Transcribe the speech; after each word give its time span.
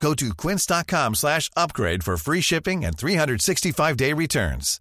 Go 0.00 0.14
to 0.14 0.34
quince.com 0.34 1.14
slash 1.14 1.50
upgrade 1.56 2.04
for 2.04 2.16
free 2.16 2.40
shipping 2.40 2.84
and 2.84 2.96
365-day 2.96 4.12
returns. 4.12 4.80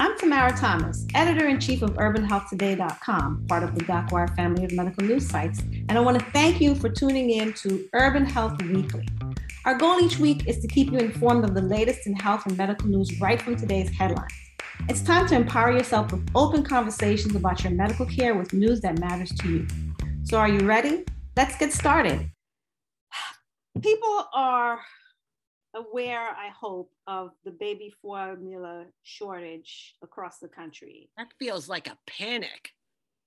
I'm 0.00 0.16
Tamara 0.18 0.56
Thomas, 0.56 1.06
editor-in-chief 1.14 1.82
of 1.82 1.90
UrbanHealthToday.com, 1.94 3.46
part 3.48 3.62
of 3.64 3.74
the 3.74 3.84
DocWire 3.84 4.34
family 4.36 4.64
of 4.64 4.72
medical 4.72 5.04
news 5.04 5.28
sites, 5.28 5.60
and 5.60 5.92
I 5.92 6.00
want 6.00 6.18
to 6.18 6.24
thank 6.26 6.60
you 6.60 6.74
for 6.76 6.88
tuning 6.88 7.30
in 7.30 7.52
to 7.54 7.88
Urban 7.94 8.24
Health 8.24 8.62
Weekly. 8.62 9.08
Our 9.64 9.74
goal 9.74 10.00
each 10.00 10.18
week 10.18 10.46
is 10.46 10.60
to 10.60 10.68
keep 10.68 10.92
you 10.92 10.98
informed 10.98 11.44
of 11.44 11.54
the 11.54 11.62
latest 11.62 12.06
in 12.06 12.14
health 12.14 12.46
and 12.46 12.56
medical 12.56 12.88
news 12.88 13.20
right 13.20 13.42
from 13.42 13.56
today's 13.56 13.90
headlines. 13.90 14.32
It's 14.88 15.02
time 15.02 15.26
to 15.26 15.34
empower 15.34 15.72
yourself 15.72 16.12
with 16.12 16.26
open 16.34 16.62
conversations 16.62 17.34
about 17.34 17.64
your 17.64 17.72
medical 17.72 18.06
care 18.06 18.34
with 18.36 18.52
news 18.52 18.80
that 18.82 19.00
matters 19.00 19.30
to 19.40 19.48
you. 19.48 19.66
So, 20.28 20.36
are 20.36 20.46
you 20.46 20.60
ready? 20.66 21.06
Let's 21.38 21.56
get 21.56 21.72
started. 21.72 22.30
People 23.80 24.26
are 24.34 24.78
aware, 25.74 26.20
I 26.20 26.50
hope, 26.50 26.92
of 27.06 27.30
the 27.46 27.50
baby 27.50 27.94
formula 28.02 28.84
shortage 29.04 29.94
across 30.02 30.38
the 30.38 30.48
country. 30.48 31.08
That 31.16 31.28
feels 31.38 31.66
like 31.66 31.88
a 31.88 31.96
panic. 32.06 32.72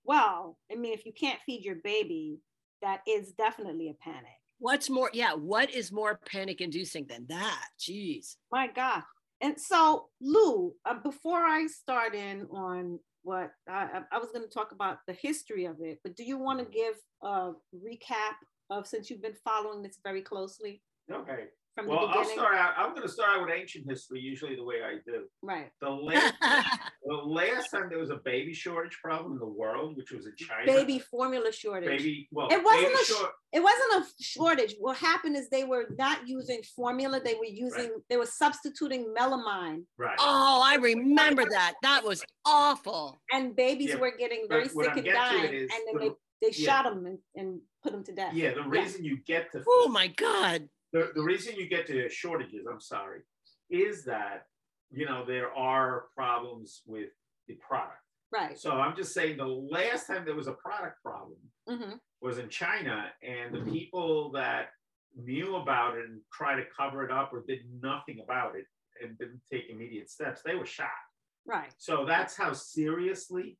Well, 0.04 0.60
I 0.72 0.76
mean, 0.76 0.94
if 0.94 1.04
you 1.08 1.12
can't 1.12 1.40
feed 1.44 1.66
your 1.66 1.78
baby, 1.84 2.38
that 2.84 3.02
is 3.08 3.32
definitely 3.32 3.90
a 3.90 3.96
panic. 3.96 4.38
What's 4.60 4.88
more, 4.88 5.10
yeah, 5.12 5.34
what 5.34 5.72
is 5.72 5.92
more 5.92 6.20
panic 6.28 6.62
inducing 6.62 7.08
than 7.08 7.26
that? 7.30 7.66
Jeez. 7.80 8.36
My 8.52 8.68
God. 8.68 9.02
And 9.42 9.60
so, 9.60 10.10
Lou, 10.22 10.76
uh, 10.86 11.00
before 11.02 11.44
I 11.44 11.66
start 11.66 12.14
in 12.14 12.46
on 12.52 13.00
what 13.24 13.52
I, 13.70 14.02
I 14.12 14.18
was 14.18 14.32
going 14.32 14.44
to 14.44 14.54
talk 14.54 14.72
about 14.72 15.00
the 15.08 15.14
history 15.14 15.66
of 15.66 15.78
it, 15.82 16.00
but 16.04 16.16
do 16.16 16.24
you 16.24 16.38
want 16.38 16.60
to 16.60 16.66
mm. 16.66 16.74
give 16.74 16.96
a 17.24 17.52
recap 17.76 18.36
of 18.70 18.88
since 18.88 19.10
you've 19.10 19.22
been 19.22 19.36
following 19.44 19.82
this 19.82 20.00
very 20.04 20.22
closely? 20.22 20.82
Okay. 21.12 21.46
From 21.76 21.88
well, 21.88 22.02
the 22.02 22.08
I'll 22.18 22.26
start 22.26 22.56
out. 22.56 22.74
I'm 22.78 22.90
going 22.90 23.04
to 23.04 23.08
start 23.10 23.30
out 23.38 23.46
with 23.46 23.56
ancient 23.56 23.90
history, 23.90 24.20
usually 24.20 24.58
the 24.58 24.64
way 24.64 24.82
I 24.84 24.96
do. 25.06 25.24
Right. 25.42 25.70
The 25.80 25.90
last, 25.90 26.34
the 27.06 27.14
last 27.14 27.70
time 27.70 27.88
there 27.90 27.98
was 27.98 28.10
a 28.10 28.18
baby 28.26 28.54
shortage 28.54 28.98
problem 29.02 29.32
in 29.34 29.40
the 29.40 29.46
world, 29.48 29.96
which 29.96 30.12
was 30.12 30.26
in 30.26 30.34
China. 30.38 30.66
Baby 30.66 31.00
formula 31.00 31.50
shortage. 31.54 31.88
baby. 31.90 32.28
Well, 32.30 32.50
It 32.52 32.62
wasn't 32.62 32.88
baby 32.88 32.94
a 32.94 33.06
sh- 33.06 33.08
short- 33.08 33.32
it 33.54 33.60
wasn't 33.64 34.06
a 34.06 34.24
shortage. 34.24 34.76
What 34.80 34.98
happened 34.98 35.38
is 35.38 35.50
they 35.50 35.64
were 35.64 35.86
not 35.98 36.28
using 36.28 36.62
formula. 36.76 37.22
They 37.24 37.36
were 37.36 37.46
using, 37.46 37.92
they 38.10 38.18
were 38.18 38.26
substituting 38.26 39.14
melamine 39.18 39.84
right. 39.98 40.18
Oh, 40.20 40.62
I 40.66 40.76
remember 40.76 41.46
that. 41.50 41.76
That 41.84 42.04
was 42.04 42.22
awful. 42.46 43.22
and 43.32 43.56
babies 43.56 43.90
Yeah, 43.92 43.96
were 43.96 44.12
getting 44.18 44.46
very 44.50 44.68
what 44.74 44.88
sick 44.88 44.96
and 44.98 45.04
getting 45.06 45.22
dying. 45.22 45.44
it 45.46 45.54
is 45.54 45.72
And 45.74 46.00
then 46.00 46.08
they, 46.42 46.48
they 46.50 46.54
yeah. 46.54 46.66
shot 46.82 46.84
them 46.94 47.06
and, 47.06 47.18
and 47.36 47.62
put 47.82 47.94
them 47.94 48.04
to 48.04 48.14
death. 48.14 48.34
yeah, 48.34 48.54
the 48.54 48.64
reason 48.64 49.06
you 49.06 49.20
get 49.26 49.52
to 49.54 49.64
Oh 49.66 49.88
my 49.90 50.08
God. 50.08 50.68
The, 50.94 51.12
the 51.16 51.22
reason 51.22 51.56
you 51.56 51.68
get 51.68 51.88
to 51.88 52.10
shortages, 52.10 52.66
I'm 52.72 52.82
sorry, 52.82 53.22
is 53.70 54.04
that 54.06 54.46
you 54.92 55.06
know 55.06 55.24
there 55.26 55.52
are 55.54 56.06
problems 56.16 56.82
with 56.86 57.10
the 57.48 57.56
product. 57.56 57.98
Right. 58.32 58.58
So 58.58 58.72
I'm 58.72 58.96
just 58.96 59.14
saying 59.14 59.38
the 59.38 59.46
last 59.46 60.08
time 60.08 60.24
there 60.26 60.36
was 60.36 60.48
a 60.48 60.54
product 60.54 61.02
problem 61.04 61.40
hmm 61.68 61.96
was 62.22 62.38
in 62.38 62.50
China, 62.50 63.06
and 63.24 63.54
the 63.54 63.72
people 63.72 64.32
that 64.32 64.68
knew 65.16 65.56
about 65.56 65.98
it 65.98 66.06
and 66.06 66.22
tried 66.32 66.58
to 66.58 66.64
cover 66.78 67.04
it 67.04 67.12
up 67.12 67.32
or 67.34 67.44
did 67.48 67.62
nothing 67.82 68.20
about 68.24 68.56
it 68.56 68.66
and 69.02 69.18
didn't 69.18 69.42
take 69.52 69.64
immediate 69.70 70.10
steps, 70.10 70.42
they 70.46 70.56
were 70.56 70.66
shot. 70.66 70.88
Right. 71.46 71.74
So 71.78 72.06
that's 72.06 72.36
how 72.36 72.54
seriously 72.54 73.58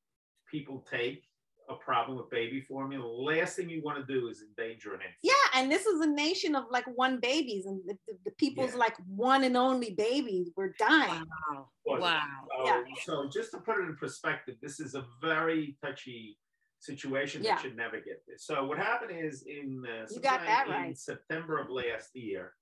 people 0.50 0.86
take 0.90 1.24
a 1.72 1.78
problem 1.78 2.18
with 2.18 2.30
baby 2.30 2.62
formula. 2.62 3.04
The 3.04 3.10
last 3.10 3.56
thing 3.56 3.70
you 3.70 3.82
want 3.84 4.06
to 4.06 4.14
do 4.14 4.28
is 4.28 4.42
endanger 4.42 4.94
an 4.94 5.02
infant. 5.02 5.16
Yeah, 5.24 5.34
and 5.56 5.72
this 5.72 5.86
is 5.86 6.02
a 6.02 6.08
nation 6.08 6.56
of 6.56 6.66
like 6.70 6.86
one 6.96 7.20
babies, 7.20 7.66
and 7.66 7.82
the, 7.86 7.98
the, 8.08 8.18
the 8.26 8.32
people's 8.32 8.72
Yeah. 8.72 8.78
like 8.78 8.96
one 9.08 9.44
and 9.44 9.58
only 9.58 9.92
babies 9.94 10.52
were 10.56 10.74
dying. 10.78 11.26
Wow. 11.52 11.68
Wow. 11.86 12.22
So, 12.58 12.66
Yeah. 12.66 12.84
so 13.04 13.30
just 13.30 13.52
to 13.52 13.58
put 13.60 13.78
it 13.80 13.84
in 13.84 13.96
perspective, 13.96 14.56
this 14.62 14.80
is 14.80 14.96
a 14.96 15.06
very 15.22 15.78
touchy 15.84 16.38
situation 16.80 17.44
Yeah. 17.44 17.56
that 17.56 17.62
should 17.62 17.78
never 17.78 18.00
get 18.00 18.24
this. 18.28 18.46
So 18.46 18.66
what 18.66 18.78
happened 18.78 19.12
is 19.16 19.44
in 19.44 19.84
uh, 19.88 20.08
You 20.10 20.20
got 20.22 20.42
that 20.42 20.66
sometime 20.66 20.82
in 20.84 20.88
right. 20.90 20.98
September 20.98 21.60
of 21.60 21.70
last 21.70 22.16
year, 22.16 22.54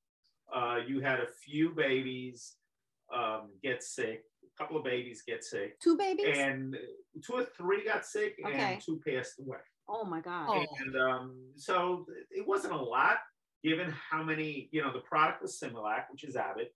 uh, 0.53 0.79
you 0.85 0.99
had 0.99 1.19
a 1.19 1.27
few 1.27 1.69
babies 1.71 2.55
um, 3.13 3.51
get 3.63 3.81
sick. 3.83 4.23
A 4.59 4.63
couple 4.63 4.77
of 4.77 4.83
babies 4.83 5.23
get 5.25 5.43
sick, 5.43 5.79
Two 5.79 5.95
babies? 5.97 6.37
and 6.37 6.75
two 7.25 7.33
or 7.33 7.45
three 7.45 7.85
got 7.85 8.05
sick, 8.05 8.35
Okay. 8.45 8.73
and 8.73 8.81
two 8.81 8.99
passed 9.07 9.39
away. 9.39 9.57
oh 9.87 10.03
my 10.03 10.19
God. 10.21 10.47
Oh. 10.49 10.65
And 10.81 10.95
um, 10.97 11.35
so 11.55 12.05
it 12.29 12.45
wasn't 12.45 12.73
a 12.73 12.77
lot, 12.77 13.17
given 13.63 13.89
how 14.11 14.21
many. 14.21 14.67
You 14.71 14.81
know, 14.81 14.91
the 14.91 14.99
product 14.99 15.41
was 15.41 15.57
Similac, 15.59 16.03
which 16.11 16.23
is 16.25 16.35
Abbott, 16.35 16.73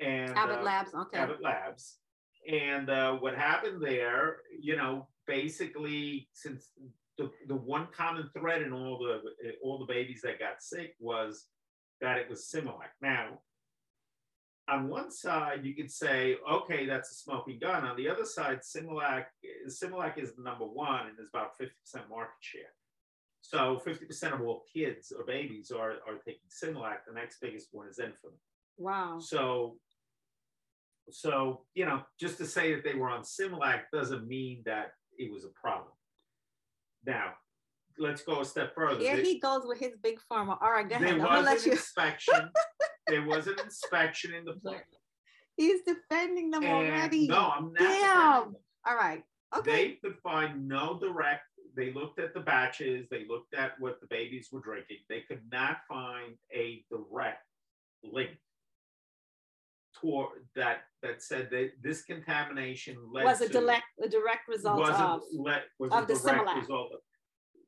and 0.00 0.30
Abbott 0.36 0.60
uh, 0.60 0.62
Labs. 0.62 0.94
Okay. 0.94 1.18
Abbott 1.18 1.42
Labs. 1.42 1.98
And 2.50 2.88
uh, 2.88 3.12
what 3.16 3.34
happened 3.36 3.82
there, 3.82 4.38
you 4.58 4.74
know, 4.76 5.06
basically, 5.26 6.26
since 6.32 6.70
the, 7.18 7.30
the 7.48 7.54
one 7.54 7.86
common 7.94 8.30
thread 8.34 8.62
in 8.62 8.72
all 8.72 8.98
the 8.98 9.20
all 9.62 9.78
the 9.78 9.92
babies 9.92 10.22
that 10.22 10.38
got 10.38 10.62
sick 10.62 10.94
was 10.98 11.44
that 12.00 12.16
it 12.16 12.30
was 12.30 12.50
Similac. 12.50 12.92
Now, 13.02 13.40
on 14.70 14.88
one 14.88 15.10
side, 15.10 15.64
you 15.64 15.74
could 15.74 15.90
say, 15.90 16.36
okay, 16.50 16.86
that's 16.86 17.10
a 17.10 17.14
smoking 17.14 17.58
gun. 17.58 17.84
On 17.84 17.96
the 17.96 18.08
other 18.08 18.24
side, 18.24 18.60
Similac, 18.60 19.24
Similac 19.68 20.18
is 20.18 20.34
the 20.34 20.42
number 20.42 20.64
one 20.64 21.06
and 21.06 21.16
there's 21.16 21.28
about 21.32 21.58
50% 21.58 22.08
market 22.08 22.34
share. 22.40 22.72
So 23.42 23.80
50% 23.84 24.34
of 24.34 24.42
all 24.42 24.64
kids 24.72 25.12
or 25.16 25.24
babies 25.24 25.70
are, 25.70 25.92
are 26.06 26.18
taking 26.24 26.48
Similac. 26.48 26.98
The 27.06 27.14
next 27.14 27.38
biggest 27.40 27.68
one 27.72 27.88
is 27.88 27.98
Enfamil. 27.98 28.38
Wow. 28.78 29.18
So, 29.20 29.76
so 31.10 31.62
you 31.74 31.84
know, 31.86 32.02
just 32.18 32.38
to 32.38 32.46
say 32.46 32.74
that 32.74 32.84
they 32.84 32.94
were 32.94 33.10
on 33.10 33.22
Similac 33.22 33.82
doesn't 33.92 34.26
mean 34.26 34.62
that 34.66 34.92
it 35.18 35.32
was 35.32 35.44
a 35.44 35.60
problem. 35.60 35.92
Now, 37.04 37.32
let's 38.00 38.22
go 38.22 38.40
a 38.40 38.44
step 38.44 38.74
further. 38.74 38.98
Here 39.00 39.16
There- 39.16 39.24
he 39.24 39.38
goes 39.38 39.62
with 39.66 39.78
his 39.78 39.92
big 40.02 40.18
pharma. 40.30 40.56
All 40.60 40.72
right, 40.72 40.88
go 40.88 40.96
ahead. 40.96 41.20
there 41.20 41.26
I'm 41.26 41.36
was 41.36 41.44
let 41.44 41.58
an 41.58 41.64
you. 41.66 41.72
inspection. 41.72 42.50
there 43.06 43.24
was 43.26 43.46
an 43.46 43.56
inspection 43.62 44.34
in 44.34 44.44
the 44.44 44.54
plant. 44.54 44.82
He's 45.56 45.82
defending 45.82 46.50
them 46.50 46.64
And 46.64 46.72
already. 46.72 47.28
no, 47.28 47.50
I'm 47.54 47.72
not. 47.72 47.78
Damn. 47.78 48.56
All 48.86 48.96
right. 48.96 49.22
Okay. 49.56 49.70
They 49.70 49.90
could 50.02 50.16
find 50.22 50.66
no 50.66 50.98
direct. 50.98 51.42
They 51.76 51.92
looked 51.92 52.18
at 52.18 52.34
the 52.34 52.40
batches. 52.40 53.06
They 53.10 53.26
looked 53.28 53.54
at 53.54 53.72
what 53.78 54.00
the 54.00 54.06
babies 54.08 54.48
were 54.50 54.60
drinking. 54.60 54.98
They 55.08 55.20
could 55.20 55.42
not 55.52 55.78
find 55.88 56.34
a 56.52 56.84
direct 56.90 57.44
link 58.02 58.30
toward 60.00 60.46
that 60.56 60.78
that 61.02 61.20
said 61.22 61.48
that 61.50 61.72
this 61.82 62.02
contamination 62.04 62.96
led 63.12 63.24
was 63.24 63.40
a 63.40 63.46
to 63.48 63.52
direct 63.52 63.84
a 64.02 64.08
direct 64.08 64.48
result 64.48 64.80
of 64.88 64.88
of 64.90 65.22
a 65.22 66.06
the 66.06 66.14
direct 66.14 66.22
Similac. 66.24 66.60
result 66.60 66.92
of 66.94 67.00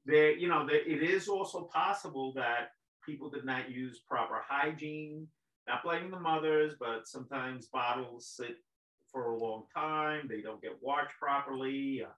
there. 0.04 0.32
You 0.32 0.48
know, 0.48 0.66
there, 0.66 0.80
it 0.80 1.02
is 1.02 1.28
also 1.28 1.62
possible 1.72 2.32
that 2.34 2.72
people 3.04 3.30
did 3.30 3.44
not 3.44 3.70
use 3.70 4.00
proper 4.08 4.40
hygiene. 4.48 5.28
Not 5.68 5.84
blaming 5.84 6.10
the 6.10 6.18
mothers, 6.18 6.74
but 6.78 7.06
sometimes 7.06 7.66
bottles 7.66 8.26
sit 8.26 8.56
for 9.12 9.26
a 9.32 9.38
long 9.38 9.64
time. 9.74 10.26
They 10.28 10.40
don't 10.40 10.60
get 10.60 10.76
washed 10.80 11.16
properly. 11.20 12.02
Uh, 12.04 12.10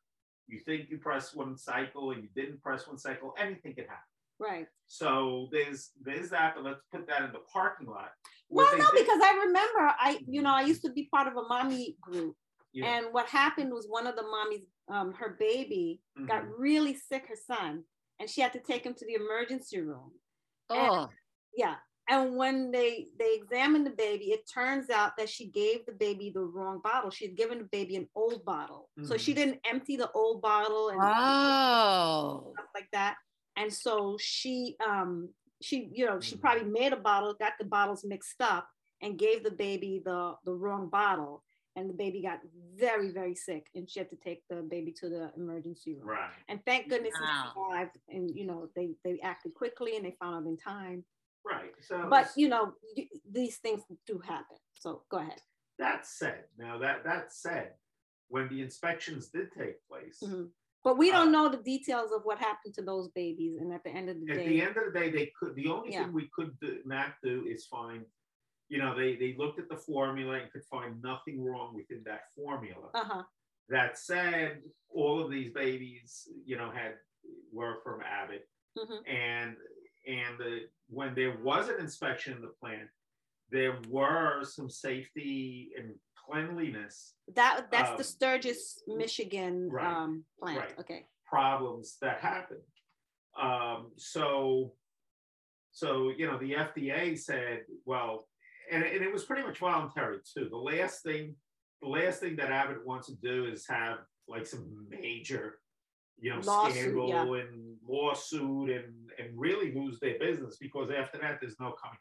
you 0.47 0.61
think 0.61 0.89
you 0.89 0.97
press 0.99 1.35
one 1.35 1.57
cycle 1.59 2.13
and 2.13 2.23
you 2.23 2.29
didn't 2.35 2.63
press 2.63 2.87
one 2.87 2.97
cycle. 2.99 3.35
Anything 3.39 3.75
can 3.75 3.85
happen. 3.85 4.05
right. 4.39 4.67
So 4.87 5.49
there's 5.53 5.91
there's 6.03 6.31
that, 6.31 6.55
but 6.55 6.65
let's 6.65 6.81
put 6.93 7.07
that 7.09 7.23
in 7.23 7.33
the 7.33 7.41
parking 7.53 7.87
lot. 7.87 8.11
Well, 8.51 8.67
no, 8.79 8.85
did- 8.93 9.01
because 9.07 9.21
I 9.23 9.33
remember 9.47 9.93
I, 9.99 10.19
you 10.27 10.43
know, 10.43 10.55
I 10.55 10.63
used 10.63 10.83
to 10.83 10.93
be 10.93 11.09
part 11.13 11.27
of 11.29 11.37
a 11.37 11.43
mommy 11.49 11.97
group, 12.01 12.37
yeah, 12.73 12.87
and 12.99 13.07
what 13.13 13.27
happened 13.27 13.73
was 13.73 13.87
one 13.89 14.07
of 14.07 14.17
the 14.17 14.23
mommies, 14.23 14.65
um, 14.89 15.13
her 15.15 15.37
baby 15.39 16.03
got 16.27 16.45
mhm. 16.45 16.53
really 16.59 16.95
sick, 16.95 17.27
her 17.29 17.37
son, 17.37 17.85
and 18.21 18.29
she 18.29 18.41
had 18.41 18.53
to 18.53 18.61
take 18.61 18.85
him 18.85 18.95
to 18.95 19.07
the 19.07 19.15
emergency 19.15 19.81
room. 19.81 20.13
Oh, 20.71 21.11
Yeah. 21.57 21.77
And 22.09 22.37
when 22.37 22.71
they 22.71 23.09
they 23.19 23.35
examined 23.35 23.87
the 23.87 23.91
baby, 23.91 24.27
it 24.33 24.47
turns 24.53 24.91
out 24.91 25.13
that 25.17 25.29
she 25.31 25.49
gave 25.51 25.87
the 25.87 25.93
baby 25.93 26.31
the 26.31 26.43
wrong 26.43 26.81
bottle. 26.83 27.11
She 27.11 27.27
had 27.27 27.37
given 27.37 27.59
the 27.59 27.65
baby 27.65 27.97
an 27.97 28.09
old 28.15 28.45
bottle, 28.45 28.91
so 29.03 29.17
she 29.17 29.33
Mhm. 29.33 29.37
didn't 29.37 29.61
empty 29.65 29.97
the 29.97 30.11
old 30.13 30.43
bottle 30.43 30.91
and 30.91 31.01
oh, 31.03 32.53
stuff 32.53 32.67
like 32.75 32.89
that. 32.93 33.17
And 33.57 33.73
so 33.73 34.17
she 34.21 34.77
um 34.87 35.35
she 35.63 35.91
you 35.93 36.07
know 36.07 36.21
she 36.21 36.37
Mhm. 36.37 36.41
probably 36.41 36.65
made 36.65 36.93
a 36.93 36.97
bottle, 36.97 37.35
got 37.35 37.55
the 37.59 37.65
bottles 37.65 38.05
mixed 38.05 38.41
up, 38.41 38.69
and 39.03 39.19
gave 39.19 39.43
the 39.45 39.51
baby 39.51 40.01
the 40.05 40.35
the 40.45 40.53
wrong 40.53 40.89
bottle, 40.89 41.45
and 41.77 41.89
the 41.89 41.95
baby 41.95 42.23
got 42.23 42.41
very 42.77 43.11
very 43.11 43.35
sick, 43.35 43.67
and 43.75 43.89
she 43.89 43.99
had 44.01 44.11
to 44.11 44.17
take 44.17 44.43
the 44.49 44.57
baby 44.63 44.93
to 45.01 45.09
the 45.09 45.31
emergency 45.37 45.95
room. 45.95 46.09
Right. 46.09 46.31
And 46.49 46.61
thank 46.65 46.89
goodness 46.89 47.15
Wow. 47.21 47.27
he 47.27 47.49
survived, 47.61 47.99
and 48.09 48.31
you 48.35 48.47
know 48.47 48.69
they 48.77 48.95
they 49.05 49.21
acted 49.21 49.55
quickly 49.55 49.97
and 49.97 50.05
they 50.05 50.17
found 50.21 50.47
out 50.47 50.51
in 50.51 50.57
time. 50.57 51.05
Right. 51.45 51.73
So 51.81 52.07
But 52.09 52.31
you 52.37 52.49
know 52.49 52.75
y- 52.97 53.09
these 53.31 53.59
things 53.59 53.83
do 54.07 54.19
happen. 54.19 54.57
So 54.75 55.05
go 55.11 55.19
ahead. 55.19 55.41
that 55.79 56.07
said, 56.07 56.45
now 56.59 56.79
that 56.79 57.03
that 57.05 57.33
said, 57.33 57.75
when 58.29 58.49
the 58.49 58.61
inspections 58.63 59.29
did 59.31 59.51
take 59.53 59.85
place, 59.89 60.21
Mhm. 60.25 60.51
But 60.85 60.99
we 60.99 61.11
don't 61.11 61.29
Uh, 61.29 61.31
know 61.37 61.49
the 61.49 61.63
details 61.63 62.13
of 62.13 62.27
what 62.27 62.39
happened 62.39 62.75
to 62.75 62.83
those 62.83 63.09
babies, 63.09 63.59
and 63.59 63.73
at 63.73 63.83
the 63.85 63.91
end 63.91 64.11
of 64.11 64.21
the 64.21 64.31
at 64.33 64.37
day, 64.37 64.49
the 64.51 64.61
end 64.61 64.77
of 64.77 64.85
the 64.93 64.99
day, 65.01 65.11
they 65.11 65.33
could. 65.39 65.55
The 65.55 65.69
only 65.69 65.91
Yeah. 65.93 66.05
thing 66.05 66.13
we 66.13 66.29
could 66.37 66.59
do, 66.61 66.83
not 66.85 67.15
do 67.23 67.47
is 67.47 67.67
find. 67.67 68.05
You 68.69 68.79
know, 68.79 68.97
they 68.97 69.17
they 69.17 69.35
looked 69.39 69.59
at 69.59 69.69
the 69.69 69.77
formula 69.77 70.35
and 70.41 70.51
could 70.53 70.65
find 70.65 71.01
nothing 71.03 71.43
wrong 71.45 71.75
within 71.75 72.03
that 72.07 72.23
formula. 72.35 72.89
uh 72.95 73.05
huh, 73.05 73.23
That 73.69 73.99
said, 73.99 74.63
all 74.91 75.23
of 75.23 75.31
these 75.31 75.53
babies, 75.53 76.29
you 76.45 76.57
know, 76.57 76.71
had 76.71 76.95
were 77.53 77.77
from 77.85 78.01
Abbott, 78.03 78.49
hmm 78.79 79.01
and 79.07 79.57
and 80.07 80.41
uh, 80.41 80.61
when 80.89 81.15
there 81.15 81.37
was 81.43 81.69
an 81.69 81.81
inspection 81.81 82.35
in 82.37 82.43
the 82.43 82.53
plant, 82.61 82.89
there 83.51 83.79
were 83.89 84.45
some 84.45 84.69
safety 84.69 85.71
and 85.79 85.95
cleanliness 86.27 87.15
that 87.35 87.71
that's 87.71 87.91
Um, 87.91 87.97
the 87.99 88.05
Sturgis, 88.05 88.83
Michigan 88.87 89.71
right, 89.71 89.87
um, 90.03 90.25
plant. 90.39 90.59
right. 90.59 90.79
Okay, 90.81 91.07
problems 91.27 91.97
that 92.01 92.21
happened. 92.21 92.63
Um, 93.41 93.93
so, 93.97 94.75
so 95.73 96.11
you 96.17 96.27
know, 96.27 96.39
the 96.39 96.53
FDA 96.53 97.19
said, 97.19 97.65
well, 97.85 98.29
and, 98.71 98.83
and 98.83 99.03
it 99.03 99.13
was 99.13 99.25
pretty 99.25 99.43
much 99.43 99.59
voluntary 99.59 100.19
too. 100.25 100.49
The 100.51 100.57
last 100.57 101.03
thing, 101.03 101.35
the 101.83 101.89
last 101.89 102.21
thing 102.21 102.37
that 102.37 102.51
Abbott 102.51 102.87
wants 102.87 103.07
to 103.09 103.15
do 103.17 103.47
is 103.47 103.67
have 103.69 103.99
like 104.29 104.47
some 104.47 104.87
major, 104.89 105.59
you 106.19 106.31
know, 106.31 106.41
Lawsuit, 106.45 106.77
scandal 106.81 107.09
yeah. 107.09 107.41
and 107.43 107.77
lawsuit 107.87 108.71
and 108.71 108.95
and 109.19 109.39
really 109.39 109.73
lose 109.75 109.99
their 110.01 110.19
business 110.19 110.57
because 110.59 110.91
after 110.91 111.19
that, 111.19 111.39
there's 111.41 111.59
no 111.61 111.73
coming 111.73 111.99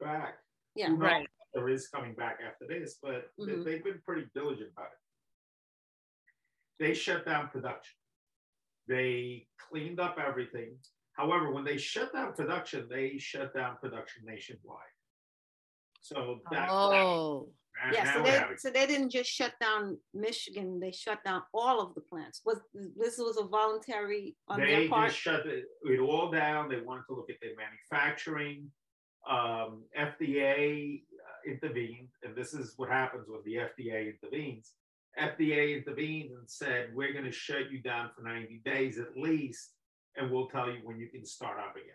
back. 0.00 0.38
yeah, 0.74 0.90
Right. 0.94 1.26
There 1.54 1.68
is 1.68 1.88
coming 1.88 2.14
back 2.14 2.40
after 2.46 2.66
this, 2.68 2.98
but 3.02 3.30
they- 3.38 3.44
Mhm. 3.46 3.64
they've 3.64 3.82
been 3.84 4.00
pretty 4.02 4.28
diligent 4.34 4.70
about 4.72 4.92
it. 4.92 4.98
They 6.78 6.94
shut 6.94 7.24
down 7.24 7.48
production. 7.48 7.96
They 8.86 9.48
cleaned 9.58 9.98
up 9.98 10.18
everything. 10.18 10.78
However, 11.12 11.50
when 11.52 11.64
they 11.64 11.76
shut 11.78 12.12
down 12.12 12.32
production, 12.34 12.88
they 12.88 13.18
shut 13.18 13.52
down 13.54 13.76
production 13.78 14.24
nationwide. 14.24 14.94
So 16.00 16.40
that, 16.50 16.68
Oh, 16.70 17.48
and 17.84 17.94
yeah. 17.94 18.12
So 18.12 18.22
they 18.22 18.42
so 18.56 18.70
they 18.70 18.86
didn't 18.86 19.10
just 19.10 19.30
shut 19.30 19.52
down 19.60 19.98
Michigan; 20.14 20.80
they 20.80 20.90
shut 20.90 21.22
down 21.24 21.42
all 21.54 21.80
of 21.80 21.94
the 21.94 22.00
plants. 22.00 22.40
Was 22.44 22.58
this 22.96 23.18
was 23.18 23.38
a 23.38 23.46
voluntary 23.46 24.36
on 24.48 24.60
they 24.60 24.66
their 24.66 24.88
part? 24.88 25.02
They 25.02 25.08
just 25.08 25.20
shut 25.20 25.46
it, 25.46 25.64
it 25.84 26.00
all 26.00 26.30
down. 26.30 26.68
They 26.68 26.80
wanted 26.80 27.04
to 27.08 27.14
look 27.14 27.30
at 27.30 27.36
their 27.40 27.52
manufacturing. 27.56 28.70
Um, 29.28 29.84
FDA 29.98 31.02
uh, 31.02 31.50
intervened, 31.50 32.08
and 32.22 32.34
this 32.34 32.54
is 32.54 32.74
what 32.76 32.88
happens 32.88 33.26
when 33.28 33.40
the 33.44 33.56
FDA 33.56 34.14
intervenes. 34.14 34.72
FDA 35.20 35.76
intervened 35.76 36.30
and 36.30 36.48
said, 36.48 36.90
"We're 36.94 37.12
going 37.12 37.24
to 37.24 37.32
shut 37.32 37.70
you 37.70 37.80
down 37.80 38.10
for 38.16 38.22
90 38.22 38.62
days 38.64 38.98
at 38.98 39.16
least, 39.16 39.72
and 40.16 40.30
we'll 40.30 40.48
tell 40.48 40.68
you 40.68 40.78
when 40.82 40.98
you 40.98 41.08
can 41.08 41.24
start 41.24 41.58
up 41.58 41.76
again." 41.76 41.94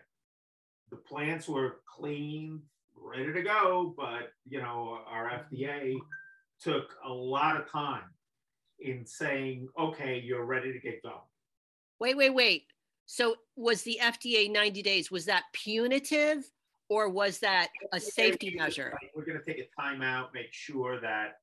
The 0.90 0.96
plants 0.96 1.48
were 1.48 1.80
clean, 1.86 2.62
ready 3.00 3.32
to 3.32 3.42
go, 3.42 3.94
but 3.96 4.32
you 4.48 4.60
know, 4.60 5.00
our 5.06 5.30
FDA 5.30 5.96
took 6.60 6.94
a 7.04 7.12
lot 7.12 7.56
of 7.60 7.70
time 7.70 8.04
in 8.80 9.04
saying, 9.06 9.68
"Okay, 9.78 10.18
you're 10.20 10.44
ready 10.44 10.72
to 10.72 10.78
get 10.78 11.02
going." 11.02 11.16
wait, 12.00 12.16
wait, 12.16 12.30
wait. 12.30 12.66
So 13.06 13.36
was 13.56 13.82
the 13.82 13.98
FDA 14.00 14.50
90 14.50 14.82
days, 14.82 15.10
was 15.10 15.24
that 15.26 15.44
punitive 15.52 16.44
or 16.88 17.08
was 17.08 17.38
that 17.38 17.68
a 17.92 18.00
safety 18.00 18.54
measure? 18.56 18.98
We're 19.14 19.24
gonna 19.24 19.42
take 19.42 19.58
a 19.58 19.80
timeout, 19.80 20.34
make 20.34 20.52
sure 20.52 21.00
that 21.00 21.40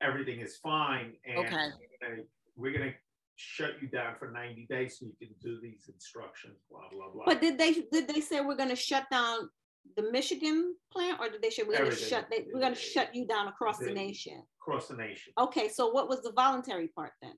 everything 0.00 0.40
is 0.40 0.56
fine, 0.58 1.16
and 1.24 1.38
Okay. 1.38 1.70
we're 2.00 2.08
gonna- 2.08 2.24
we're 2.54 2.72
gonna 2.72 2.94
shut 3.36 3.80
you 3.80 3.88
down 3.88 4.16
for 4.18 4.30
ninety 4.30 4.66
days 4.66 4.98
so 4.98 5.06
you 5.06 5.14
can 5.26 5.32
do 5.40 5.60
these 5.60 5.88
instructions, 5.88 6.60
blah, 6.70 6.88
blah, 6.90 7.08
blah. 7.08 7.24
But 7.24 7.40
did 7.40 7.56
they 7.58 7.72
did 7.74 8.06
they 8.08 8.20
say 8.20 8.40
we're 8.40 8.56
going 8.56 8.68
to 8.68 8.76
shut 8.76 9.08
down 9.10 9.50
the 9.96 10.10
Michigan 10.12 10.74
plant, 10.92 11.18
or 11.20 11.28
did 11.28 11.42
they 11.42 11.50
say 11.50 11.62
we're 11.64 11.76
going 11.78 11.90
to 11.90 11.96
shut 11.96 12.26
they, 12.30 12.46
we're 12.52 12.60
going 12.60 12.74
to 12.74 12.80
shut 12.80 13.14
you 13.14 13.26
down 13.26 13.48
across 13.48 13.78
the 13.78 13.86
They- 13.86 13.94
nation? 13.94 14.42
Across 14.62 14.88
the 14.88 14.96
nation. 14.96 15.32
Okay, 15.38 15.68
so 15.68 15.90
what 15.90 16.08
was 16.08 16.22
the 16.22 16.32
voluntary 16.32 16.88
part 16.88 17.12
then? 17.22 17.32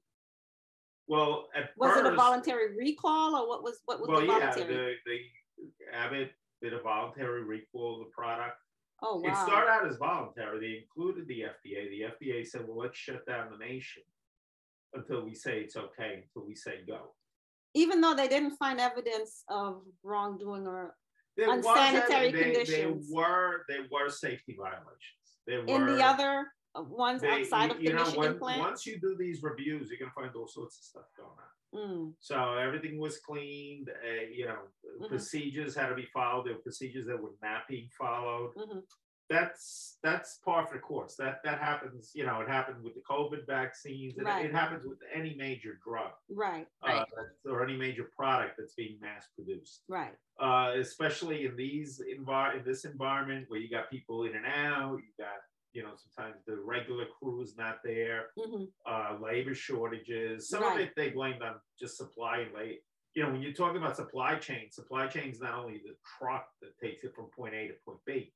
Well, 1.07 1.49
at 1.57 1.71
Was 1.77 1.97
it 1.97 2.07
a 2.07 2.15
voluntary 2.15 2.77
recall, 2.77 3.35
or 3.37 3.49
what 3.49 3.63
was 3.63 3.81
what 3.85 4.01
was 4.01 4.09
Well, 4.09 4.21
the 4.21 4.27
yeah, 4.27 4.53
voluntary? 4.53 4.97
the, 5.07 5.21
the 5.91 5.97
Abbott 5.97 6.31
did 6.63 6.73
a 6.75 6.81
voluntary 6.83 7.43
recall 7.45 8.01
of 8.01 8.07
the 8.07 8.11
product. 8.13 8.57
oh 9.03 9.21
wow! 9.21 9.31
It 9.31 9.37
started 9.37 9.71
out 9.71 9.87
as 9.89 9.97
voluntary. 9.97 10.61
They 10.61 10.79
included 10.83 11.27
the 11.27 11.41
FDA. 11.43 11.89
The 11.91 12.27
FDA 12.27 12.47
said, 12.47 12.63
well, 12.67 12.79
let's 12.79 12.97
shut 12.97 13.27
down 13.27 13.49
the 13.51 13.65
nation 13.65 14.03
until 14.95 15.25
we 15.25 15.35
say 15.35 15.61
it's 15.61 15.77
okay, 15.77 16.23
until 16.25 16.47
we 16.47 16.55
say 16.55 16.81
go. 16.87 17.15
Even 17.75 18.01
though 18.01 18.15
they 18.15 18.29
didn't 18.29 18.57
find 18.57 18.81
evidence 18.81 19.45
of 19.49 19.83
wrongdoing 20.03 20.67
or 20.67 20.95
There 21.37 21.49
was 21.49 21.65
Unsanitary 21.67 22.29
ev- 22.29 22.67
they, 22.67 22.87
were 23.11 23.65
there 23.69 23.87
were 23.91 24.09
safety 24.11 24.57
violations. 24.59 25.39
There 25.47 25.61
in 25.65 25.87
the 25.87 26.05
other 26.05 26.47
uh, 26.75 26.83
ones 26.83 27.23
they- 27.23 27.29
outside 27.29 27.67
you- 27.67 27.71
of 27.73 27.77
the 27.79 27.85
you 27.85 27.93
know, 27.93 27.99
Michigan 28.05 28.21
when- 28.21 28.39
plant. 28.39 28.61
Once 28.61 28.87
you 28.87 28.99
do 29.01 29.17
these 29.19 29.43
reviews, 29.43 29.89
you're 29.91 29.99
gonna 29.99 30.13
find 30.15 30.35
all 30.37 30.49
sorts 30.49 30.79
of 30.79 30.85
stuff 30.85 31.05
going 31.17 31.31
on. 31.31 31.47
Mm, 31.73 32.15
So 32.19 32.55
everything 32.55 32.99
was 32.99 33.19
cleaned. 33.21 33.91
Uh, 33.91 34.23
you 34.33 34.45
know, 34.47 34.59
Mhm. 35.01 35.09
procedures 35.09 35.75
had 35.75 35.89
to 35.89 35.95
be 35.95 36.07
followed. 36.07 36.47
There 36.47 36.55
were 36.55 36.61
procedures 36.63 37.07
that 37.07 37.21
were 37.23 37.35
not 37.43 37.69
being 37.69 37.89
followed. 37.97 38.55
mhm. 38.57 38.83
That's 39.31 39.97
that's 40.03 40.39
par 40.45 40.67
for 40.67 40.75
the 40.75 40.81
course. 40.81 41.15
That 41.17 41.41
that 41.45 41.61
happens. 41.61 42.11
You 42.15 42.27
know, 42.27 42.41
it 42.41 42.49
happened 42.49 42.83
with 42.83 42.95
the 42.95 43.03
COVID 43.09 43.47
vaccines. 43.47 44.19
It, 44.19 44.25
Right. 44.25 44.45
it 44.45 44.53
happens 44.53 44.85
with 44.85 44.99
any 45.15 45.35
major 45.37 45.79
drug 45.85 46.11
Right, 46.29 46.67
uh, 46.83 47.05
or 47.47 47.63
any 47.65 47.77
major 47.77 48.11
product 48.17 48.57
that's 48.59 48.75
being 48.75 48.99
mass 49.01 49.29
produced. 49.37 49.85
right. 49.89 50.15
uh, 50.41 50.73
especially 50.77 51.45
in 51.47 51.55
these 51.55 52.03
envi- 52.15 52.57
in 52.59 52.65
this 52.65 52.85
environment 52.85 53.45
where 53.49 53.61
you 53.61 53.71
got 53.71 53.89
people 53.91 54.25
in 54.25 54.35
and 54.35 54.47
out, 54.47 54.97
you 54.97 55.13
got 55.25 55.39
you 55.73 55.85
know 55.85 55.93
sometimes 55.95 56.43
the 56.47 56.57
regular 56.57 57.07
crew 57.19 57.41
is 57.41 57.57
not 57.57 57.79
there, 57.85 58.31
mm-hmm. 58.37 58.65
uh, 58.85 59.17
labor 59.23 59.55
shortages. 59.55 60.49
Some 60.49 60.63
Right. 60.65 60.81
of 60.81 60.87
it 60.89 60.93
they 60.97 61.11
blamed 61.11 61.43
on 61.43 61.55
just 61.79 61.97
supply 61.97 62.39
and 62.39 62.53
late. 62.55 62.81
You 63.15 63.25
know, 63.25 63.31
when 63.33 63.43
you're 63.43 63.53
talking 63.53 63.77
about 63.83 63.97
supply 63.97 64.37
chain, 64.37 64.71
supply 64.73 65.07
chain 65.09 65.31
is 65.31 65.41
not 65.41 65.55
only 65.55 65.79
the 65.79 65.95
truck 66.19 66.47
that 66.63 66.79
takes 66.79 67.05
it 67.05 67.15
from 67.15 67.27
point 67.37 67.55
A 67.55 67.69
to 67.69 67.75
point 67.85 67.99
B. 68.07 68.33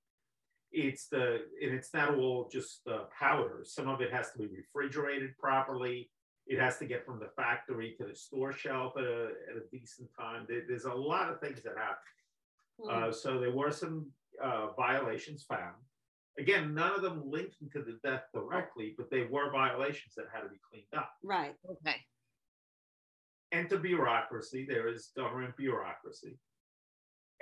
It's 0.72 1.06
the 1.06 1.42
and 1.62 1.72
it's 1.72 1.94
not 1.94 2.16
all 2.16 2.48
just 2.50 2.80
uh, 2.90 3.04
powder. 3.16 3.60
Some 3.64 3.88
of 3.88 4.00
it 4.00 4.12
has 4.12 4.32
to 4.32 4.38
be 4.38 4.46
refrigerated 4.46 5.38
properly. 5.38 6.10
It 6.46 6.58
has 6.58 6.78
to 6.78 6.84
get 6.84 7.06
from 7.06 7.20
the 7.20 7.30
factory 7.36 7.94
to 7.98 8.06
the 8.06 8.14
store 8.14 8.52
shelf 8.52 8.94
at 8.98 9.04
a, 9.04 9.28
at 9.50 9.56
a 9.56 9.70
decent 9.72 10.08
time. 10.18 10.44
There, 10.48 10.62
there's 10.68 10.84
a 10.84 10.92
lot 10.92 11.30
of 11.30 11.40
things 11.40 11.62
that 11.62 11.74
happen. 11.76 11.96
Mm. 12.80 13.08
Uh, 13.08 13.12
so 13.12 13.38
there 13.38 13.54
were 13.54 13.70
some 13.70 14.10
uh, 14.42 14.68
violations 14.76 15.44
found. 15.44 15.76
Again, 16.38 16.74
none 16.74 16.92
of 16.92 17.02
them 17.02 17.22
linked 17.24 17.56
to 17.72 17.82
the 17.82 17.98
death 18.02 18.24
directly, 18.34 18.94
but 18.98 19.10
they 19.10 19.26
were 19.30 19.52
violations 19.52 20.14
that 20.16 20.26
had 20.32 20.40
to 20.40 20.48
be 20.48 20.60
cleaned 20.68 20.86
up. 20.96 21.10
right. 21.22 21.54
Okay. 21.70 21.96
Enter 23.52 23.78
bureaucracy. 23.78 24.66
There 24.68 24.88
is 24.88 25.10
government 25.16 25.56
bureaucracy. 25.56 26.36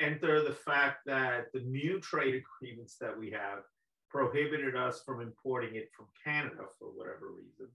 Enter 0.01 0.43
the 0.43 0.53
fact 0.55 0.99
that 1.07 1.47
the 1.53 1.61
new 1.61 2.01
trade 2.01 2.43
agreements 2.43 2.97
that 3.01 3.17
we 3.17 3.31
have 3.31 3.61
prohibited 4.11 4.75
us 4.77 5.03
from 5.05 5.21
importing 5.21 5.77
it 5.77 5.89
from 5.97 6.07
Canada 6.25 6.65
for 6.79 6.89
whatever 6.89 7.31
reason. 7.31 7.69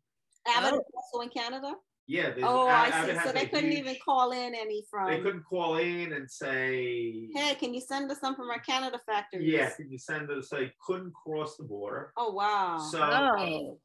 Abbott 0.47 0.73
Oh. 0.73 0.83
also 0.95 1.21
in 1.23 1.29
Canada. 1.29 1.75
Yeah. 2.07 2.33
Oh, 2.41 2.67
A- 2.67 2.71
I 2.71 2.85
see. 3.05 3.11
has 3.11 3.23
So 3.23 3.31
they 3.33 3.47
couldn't 3.47 3.69
huge- 3.71 3.79
even 3.79 3.97
call 4.03 4.31
in 4.31 4.55
any 4.55 4.83
from. 4.89 5.09
They 5.09 5.19
couldn't 5.21 5.43
call 5.43 5.77
in 5.77 6.13
and 6.13 6.29
say, 6.29 7.29
Hey, 7.33 7.55
can 7.55 7.73
you 7.73 7.81
send 7.81 8.09
us 8.11 8.19
some 8.19 8.35
from 8.35 8.49
our 8.49 8.59
Canada 8.59 8.99
factories? 9.05 9.47
yeah, 9.51 9.69
can 9.71 9.91
you 9.91 9.97
send 9.97 10.29
us? 10.31 10.49
So 10.49 10.57
they 10.57 10.71
couldn't 10.85 11.13
cross 11.13 11.57
the 11.57 11.63
border. 11.65 12.13
Oh 12.17 12.31
wow. 12.31 12.77
So 12.77 13.01
Oh, 13.03 13.79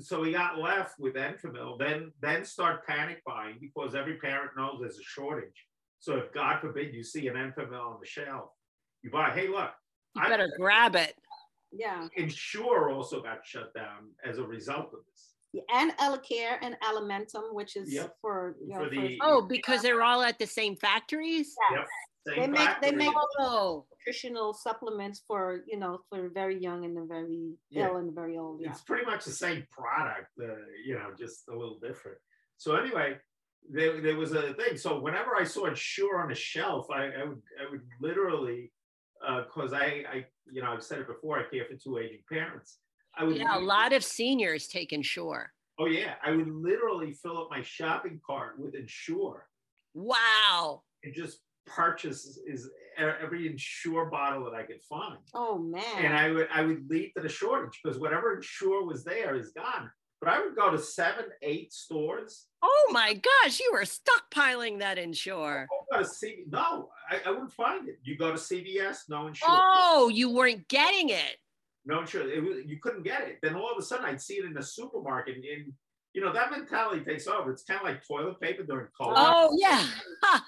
so 0.00 0.20
we 0.20 0.32
got 0.32 0.58
left 0.58 0.98
with 0.98 1.14
Enfamil, 1.14 1.78
then 1.78 2.12
then 2.20 2.44
start 2.44 2.84
panic 2.86 3.22
buying 3.24 3.58
because 3.60 3.94
every 3.94 4.16
parent 4.18 4.56
knows 4.56 4.78
there's 4.80 4.98
a 4.98 5.02
shortage. 5.02 5.66
So 6.00 6.16
if 6.16 6.32
God 6.32 6.60
forbid 6.60 6.94
you 6.94 7.02
see 7.02 7.26
an 7.28 7.34
Enfamil 7.34 7.80
on 7.80 7.98
the 8.00 8.06
shelf, 8.06 8.50
you 9.02 9.10
buy. 9.10 9.30
Hey, 9.30 9.48
look, 9.48 9.70
you 10.14 10.22
I- 10.22 10.28
better 10.28 10.48
grab 10.58 10.94
it. 10.96 11.14
yeah. 11.72 12.08
Ensure 12.16 12.90
also 12.90 13.20
got 13.22 13.44
shut 13.44 13.74
down 13.74 14.10
as 14.24 14.38
a 14.38 14.44
result 14.44 14.86
of 14.94 15.00
this. 15.10 15.34
Yeah, 15.52 15.62
And 15.72 15.92
Elecare 15.98 16.58
and 16.60 16.76
Alimentum, 16.82 17.54
which 17.54 17.76
is 17.76 17.92
Yep. 17.92 18.16
for 18.20 18.56
you 18.60 18.68
know, 18.68 18.84
For 18.84 18.90
the- 18.90 19.18
Oh, 19.22 19.42
because 19.42 19.80
they're 19.82 20.02
all 20.02 20.22
at 20.22 20.38
the 20.38 20.46
same 20.46 20.76
factories? 20.76 21.56
Yes. 21.70 21.78
Yep. 21.78 22.36
They 22.36 22.46
make 22.46 22.80
they 22.82 22.90
make 22.92 23.14
Oh, 23.38 23.86
nutritional 23.90 24.52
supplements 24.52 25.24
for 25.26 25.64
you 25.66 25.78
know 25.78 26.02
for 26.10 26.28
very 26.28 26.58
young 26.58 26.84
and 26.84 26.94
the 26.94 27.04
very 27.06 27.54
Yeah. 27.70 27.86
ill 27.88 27.96
and 27.96 28.14
very 28.14 28.36
old. 28.36 28.60
Yeah. 28.60 28.70
it's 28.70 28.82
pretty 28.82 29.06
much 29.06 29.24
the 29.24 29.30
same 29.32 29.66
product, 29.70 30.28
uh, 30.38 30.44
you 30.84 30.94
know, 30.98 31.14
just 31.14 31.48
a 31.48 31.56
little 31.56 31.78
different. 31.78 32.18
So 32.58 32.76
anyway, 32.76 33.18
there, 33.70 34.00
there 34.00 34.16
was 34.16 34.32
a 34.32 34.54
thing. 34.54 34.76
So 34.76 35.00
whenever 35.00 35.36
I 35.36 35.44
saw 35.44 35.66
Ensure 35.66 36.22
on 36.22 36.32
a 36.32 36.34
shelf, 36.34 36.86
I, 36.90 37.06
I 37.06 37.24
would 37.24 37.42
I 37.60 37.70
would 37.70 37.82
literally, 38.00 38.72
uh, 39.26 39.42
because 39.42 39.72
I 39.72 40.04
I 40.12 40.26
you 40.50 40.62
know 40.62 40.72
I've 40.72 40.82
said 40.82 41.00
it 41.00 41.06
before, 41.06 41.38
I 41.38 41.44
care 41.44 41.64
for 41.70 41.76
two 41.76 41.98
aging 41.98 42.22
parents. 42.30 42.78
I 43.16 43.24
would 43.24 43.36
yeah, 43.36 43.58
a 43.58 43.60
lot 43.60 43.92
of 43.92 44.04
seniors 44.04 44.68
take 44.68 44.92
Ensure. 44.92 45.52
Oh 45.78 45.86
yeah, 45.86 46.14
I 46.24 46.30
would 46.32 46.48
literally 46.48 47.12
fill 47.12 47.38
up 47.38 47.48
my 47.50 47.62
shopping 47.62 48.20
cart 48.26 48.58
with 48.58 48.74
Ensure 48.74 49.46
Wow. 49.94 50.82
and 51.04 51.14
just 51.14 51.38
purchase 51.66 52.38
is 52.46 52.70
every 52.96 53.46
Ensure 53.48 54.06
bottle 54.06 54.44
that 54.44 54.54
I 54.54 54.62
could 54.62 54.82
find. 54.88 55.18
Oh 55.34 55.58
man. 55.58 55.82
and 55.98 56.14
I 56.16 56.30
would 56.30 56.48
I 56.52 56.62
would 56.62 56.88
lead 56.90 57.12
to 57.16 57.22
the 57.22 57.28
shortage 57.28 57.78
because 57.82 57.98
whatever 57.98 58.36
Ensure 58.36 58.84
was 58.86 59.04
there 59.04 59.36
is 59.36 59.50
gone. 59.52 59.90
But 60.20 60.30
I 60.30 60.40
would 60.40 60.56
go 60.56 60.70
to 60.70 60.78
seven, 60.78 61.26
eight 61.42 61.72
stores. 61.72 62.46
Oh 62.62 62.90
my 62.90 63.14
gosh, 63.14 63.60
you 63.60 63.70
were 63.72 63.84
stockpiling 63.84 64.80
that 64.80 64.98
Ensure. 64.98 65.68
Oh, 65.72 65.84
go 65.92 66.02
to 66.02 66.08
C- 66.08 66.44
no, 66.50 66.88
I, 67.08 67.20
I 67.24 67.30
wouldn't 67.30 67.52
find 67.52 67.88
it. 67.88 67.98
You 68.02 68.16
go 68.18 68.32
to 68.32 68.36
CVS, 68.38 69.08
no 69.08 69.28
Ensure, 69.28 69.48
Oh, 69.48 70.10
you 70.12 70.30
weren't 70.30 70.66
getting 70.68 71.10
it. 71.10 71.36
no 71.84 72.00
Ensure. 72.00 72.28
It 72.28 72.42
was, 72.42 72.58
you 72.66 72.78
couldn't 72.82 73.04
get 73.04 73.28
it. 73.28 73.38
Then 73.42 73.54
all 73.54 73.70
of 73.70 73.78
a 73.78 73.82
sudden, 73.82 74.06
I'd 74.06 74.20
see 74.20 74.34
it 74.34 74.44
in 74.44 74.54
the 74.54 74.62
supermarket, 74.62 75.36
and 75.36 75.72
you 76.14 76.22
know 76.22 76.32
that 76.32 76.50
mentality 76.50 77.04
takes 77.04 77.26
over. 77.26 77.52
It's 77.52 77.64
kind 77.64 77.80
of 77.80 77.86
like 77.86 78.06
toilet 78.06 78.40
paper 78.40 78.62
during 78.62 78.88
COVID. 79.00 79.14
Oh 79.16 79.56
yeah. 79.58 79.84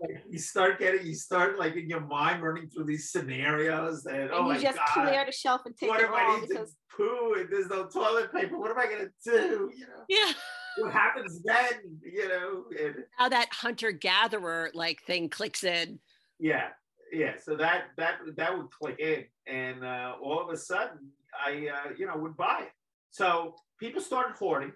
Like, 0.00 0.24
you 0.28 0.38
start 0.38 0.78
getting, 0.78 1.06
you 1.06 1.14
start 1.14 1.58
like 1.58 1.76
in 1.76 1.88
your 1.88 2.00
mind 2.00 2.42
running 2.42 2.68
through 2.68 2.84
these 2.84 3.10
scenarios 3.10 4.02
that 4.02 4.14
and 4.14 4.30
oh 4.32 4.40
you 4.40 4.54
my 4.54 4.58
just 4.60 4.76
god. 4.76 5.06
clear 5.06 5.24
the 5.24 5.32
shelf 5.32 5.62
and 5.64 5.76
take 5.76 5.88
what 5.88 6.00
it 6.00 6.04
if 6.04 6.10
I 6.10 6.24
all 6.24 6.40
need 6.40 6.48
because 6.48 6.70
to 6.70 6.76
poo 6.96 7.34
and 7.38 7.48
there's 7.50 7.68
no 7.68 7.86
toilet 7.86 8.32
paper? 8.32 8.58
What 8.58 8.70
am 8.70 8.78
I 8.78 8.86
gonna 8.86 9.10
do? 9.24 9.70
You 9.76 9.86
know, 9.86 10.04
yeah. 10.08 10.32
what 10.78 10.92
happens 10.92 11.42
then? 11.44 11.98
You 12.02 12.28
know, 12.28 12.64
and 12.80 12.94
How 13.16 13.28
that 13.28 13.48
hunter 13.52 13.92
gatherer 13.92 14.70
like 14.74 15.02
thing 15.02 15.28
clicks 15.28 15.64
in. 15.64 15.98
yeah, 16.38 16.68
yeah. 17.12 17.34
So 17.42 17.56
that 17.56 17.84
that 17.96 18.18
that 18.36 18.56
would 18.56 18.70
click 18.70 18.98
in, 18.98 19.24
and 19.46 19.84
uh, 19.84 20.14
all 20.22 20.42
of 20.42 20.52
a 20.52 20.56
sudden, 20.56 21.10
I 21.44 21.68
uh, 21.68 21.90
you 21.96 22.06
know 22.06 22.16
would 22.16 22.36
buy 22.36 22.62
it. 22.62 22.72
So 23.10 23.54
people 23.78 24.00
started 24.00 24.36
hoarding. 24.36 24.72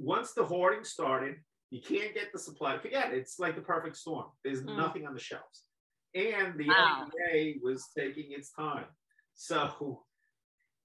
Once 0.00 0.32
the 0.32 0.44
hoarding 0.44 0.82
started, 0.84 1.36
you 1.70 1.80
can't 1.80 2.14
get 2.14 2.32
the 2.32 2.38
supply. 2.38 2.78
Forget 2.78 3.12
it. 3.12 3.18
It's 3.18 3.38
like 3.38 3.54
the 3.54 3.62
perfect 3.62 3.96
storm. 3.96 4.26
There's 4.42 4.62
Mm. 4.62 4.76
nothing 4.76 5.06
on 5.06 5.14
the 5.14 5.20
shelves, 5.20 5.66
and 6.14 6.58
the 6.58 6.68
Wow. 6.68 7.06
FDA 7.06 7.60
was 7.62 7.86
taking 7.96 8.32
its 8.32 8.50
time. 8.52 8.86
So 9.34 10.04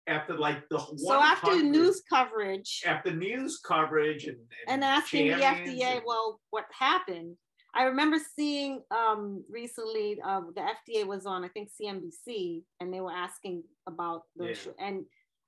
after 0.07 0.37
like 0.37 0.67
the 0.69 0.79
so 0.79 1.19
after 1.21 1.47
100 1.51 1.65
news 1.69 2.01
coverage 2.01 2.81
after 2.85 3.11
news 3.11 3.59
coverage 3.59 4.25
and 4.25 4.39
and 4.67 4.83
asking 4.83 5.27
the 5.27 5.43
FDA, 5.43 5.97
and- 5.97 6.03
well, 6.05 6.39
what 6.51 6.65
happened? 6.71 7.37
I 7.75 7.83
remember 7.83 8.17
seeing 8.35 8.83
um, 8.89 9.43
recently 9.49 10.19
uh, 10.23 10.41
the 10.55 10.61
FDA 10.61 11.05
was 11.05 11.27
on, 11.27 11.43
I 11.43 11.49
think 11.49 11.69
CNBC, 11.69 12.63
and 12.79 12.91
they 12.91 12.99
were 13.01 13.11
asking 13.11 13.63
about 13.85 14.23
the 14.35 14.45
Yeah. 14.45 14.51
issue. 14.51 14.73
And 14.79 15.05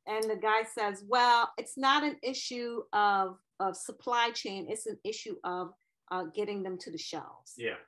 and 0.08 0.24
the 0.30 0.36
guy 0.36 0.63
says, 0.63 1.03
well, 1.08 1.51
it's 1.58 1.77
not 1.77 2.03
an 2.03 2.18
issue 2.24 2.82
of 2.91 3.38
of 3.62 3.75
supply 3.75 4.32
chain; 4.32 4.68
it's 4.70 4.88
an 4.88 4.98
issue 5.03 5.36
of 5.44 5.65
uh, 6.12 6.25
getting 6.36 6.63
them 6.63 6.77
to 6.80 6.91
the 6.91 6.98
shelves. 6.98 7.53
Yeah. 7.58 7.80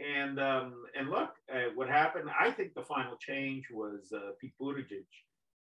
And 0.00 0.40
um, 0.40 0.68
and 0.98 1.08
look, 1.10 1.30
uh, 1.54 1.70
what 1.76 1.88
happened? 1.88 2.28
I 2.38 2.50
think 2.50 2.74
the 2.74 2.82
final 2.82 3.16
change 3.20 3.64
was 3.70 4.12
uh, 4.14 4.32
Pete 4.40 4.54
Buttigieg 4.60 5.06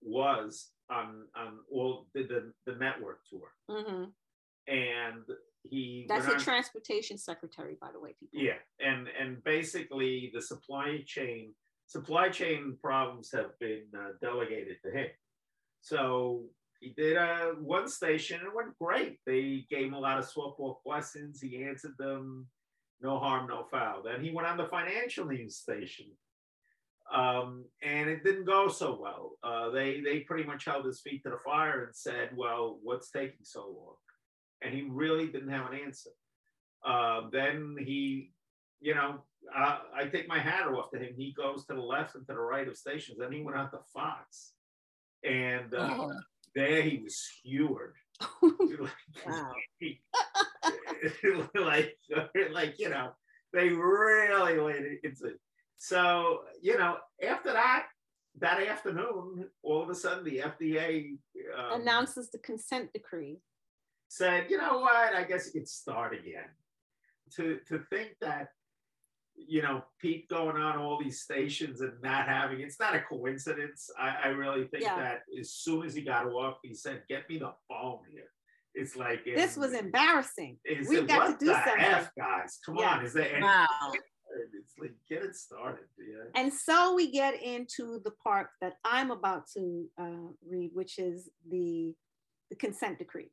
was 0.03 0.71
on 0.91 1.27
on 1.37 1.59
all 1.71 2.07
did 2.15 2.29
the 2.29 2.53
the 2.67 2.75
network 2.77 3.21
tour, 3.31 3.49
hmm 3.71 4.05
and 4.67 5.25
he 5.63 6.07
That's 6.09 6.27
the 6.27 6.35
on- 6.35 6.41
transportation 6.41 7.19
secretary, 7.19 7.77
by 7.81 7.91
the 7.93 8.01
way, 8.01 8.15
people. 8.19 8.41
yeah, 8.41 8.59
and 8.81 9.09
and 9.21 9.43
basically 9.45 10.31
the 10.35 10.41
supply 10.41 11.03
chain 11.07 11.55
supply 11.87 12.31
chain 12.31 12.79
problems 12.81 13.31
have 13.33 13.59
been 13.61 13.85
uh, 13.99 14.13
delegated 14.23 14.77
to 14.85 14.91
him. 14.91 15.09
So 15.83 16.45
he 16.85 16.95
did 16.97 17.17
uh, 17.17 17.53
one 17.61 17.89
station 17.89 18.39
and 18.39 18.49
it 18.49 18.55
went 18.55 18.79
great. 18.79 19.19
They 19.27 19.65
gave 19.71 19.87
him 19.87 19.95
a 19.95 19.99
lot 20.01 20.19
of 20.19 20.31
softball 20.31 20.77
questions. 20.83 21.41
He 21.41 21.65
answered 21.65 21.95
them, 21.99 22.47
no 23.01 23.19
harm, 23.19 23.49
no 23.49 23.65
foul. 23.71 24.03
Then 24.03 24.23
he 24.23 24.31
went 24.31 24.49
on 24.49 24.57
the 24.57 24.67
financial 24.67 25.27
news 25.27 25.57
station, 25.57 26.07
um, 27.13 27.65
and 27.83 28.09
it 28.09 28.25
didn't 28.25 28.47
go 28.47 28.69
so 28.69 28.99
well. 29.01 29.33
Uh, 29.43 29.71
they 29.71 30.01
they 30.01 30.21
pretty 30.21 30.45
much 30.45 30.65
held 30.65 30.87
his 30.87 31.01
feet 31.01 31.23
to 31.25 31.31
the 31.31 31.39
fire 31.45 31.85
and 31.85 31.95
said, 31.95 32.31
"Well, 32.37 32.79
what's 32.83 33.11
taking 33.11 33.43
so 33.43 33.61
long?" 33.61 33.97
And 34.63 34.75
he 34.75 34.83
really 34.89 35.27
didn't 35.27 35.51
have 35.51 35.71
an 35.71 35.79
answer. 35.85 36.11
Uh, 36.85 37.23
then 37.31 37.77
he, 37.79 38.33
you 38.81 38.95
know, 38.95 39.23
uh, 39.55 39.79
I 39.95 40.07
take 40.07 40.29
my 40.29 40.39
hat 40.39 40.67
off 40.69 40.91
to 40.93 40.99
him. 40.99 41.15
He 41.17 41.35
goes 41.37 41.67
to 41.67 41.75
the 41.75 41.81
left 41.81 42.15
and 42.15 42.27
to 42.27 42.33
the 42.33 42.41
right 42.41 42.67
of 42.69 42.77
stations. 42.77 43.19
Then 43.19 43.33
he 43.33 43.43
went 43.43 43.59
out 43.59 43.73
to 43.73 43.81
Fox, 43.93 44.53
and 45.23 45.75
uh, 45.75 45.97
Oh, 45.99 46.13
there 46.55 46.83
he 46.83 47.01
was 47.03 47.17
skewered. 47.17 47.95
wow. 49.27 49.53
like, 51.55 51.97
like 52.53 52.79
you 52.79 52.89
know, 52.89 53.11
they 53.53 53.69
really 53.71 54.59
laid 54.59 54.85
it 54.85 55.01
into. 55.05 55.35
So 55.77 56.43
you 56.63 56.79
know, 56.79 56.97
after 57.27 57.53
that, 57.53 57.87
that 58.41 58.67
afternoon, 58.67 59.49
all 59.63 59.83
of 59.83 59.91
a 59.91 59.95
sudden, 59.95 60.25
the 60.25 60.39
FDA 60.39 61.17
um, 61.57 61.81
Announces 61.81 62.31
the 62.31 62.39
consent 62.39 62.93
decree. 62.93 63.39
said, 64.09 64.47
you 64.49 64.59
know 64.59 64.79
what? 64.79 65.15
I 65.15 65.25
guess 65.25 65.47
you 65.47 65.61
could 65.61 65.69
start 65.69 66.15
again. 66.15 66.49
To 67.37 67.59
to 67.69 67.81
think 67.91 68.17
that, 68.21 68.49
you 69.37 69.63
know, 69.63 69.83
Pete 70.01 70.29
going 70.29 70.57
on 70.57 70.79
all 70.79 70.99
these 71.03 71.21
stations 71.21 71.81
and 71.81 71.93
not 72.03 72.27
having 72.27 72.61
it's 72.61 72.79
not 72.81 72.95
a 72.95 73.01
coincidence. 73.01 73.91
I, 73.99 74.17
I 74.25 74.29
really 74.29 74.67
think 74.69 74.85
Yeah. 74.85 74.97
that 74.97 75.23
as 75.39 75.51
soon 75.53 75.85
as 75.87 75.95
he 75.95 76.03
got 76.03 76.27
off, 76.27 76.59
he 76.63 76.75
said, 76.75 77.03
"Get 77.09 77.29
me 77.29 77.39
the 77.39 77.53
phone 77.69 78.01
here." 78.11 78.31
It's 78.75 78.97
like 78.97 79.25
This 79.25 79.57
was 79.57 79.73
embarrassing. 79.73 80.59
Is 80.65 80.89
We've 80.89 81.01
it, 81.01 81.09
got 81.09 81.39
to 81.39 81.45
do 81.45 81.53
something. 81.53 81.75
F, 81.79 82.11
guys? 82.19 82.59
Come 82.67 82.77
Yeah. 82.77 82.97
on, 82.99 83.05
is 83.05 83.13
there 83.13 83.33
any? 83.35 83.43
Wow. 83.43 83.67
It's 84.53 84.73
like 84.81 84.95
get 85.09 85.23
it 85.23 85.37
started. 85.37 85.85
Yeah. 85.97 86.25
And 86.35 86.53
so 86.53 86.93
we 86.97 87.13
get 87.13 87.41
into 87.41 88.01
the 88.05 88.11
part 88.11 88.49
that 88.61 88.73
I'm 88.85 89.13
about 89.13 89.45
to 89.57 89.87
uh, 89.97 90.33
read, 90.45 90.71
which 90.75 90.99
is 90.99 91.31
the, 91.49 91.95
the 92.51 92.57
consent 92.57 92.99
decree. 92.99 93.31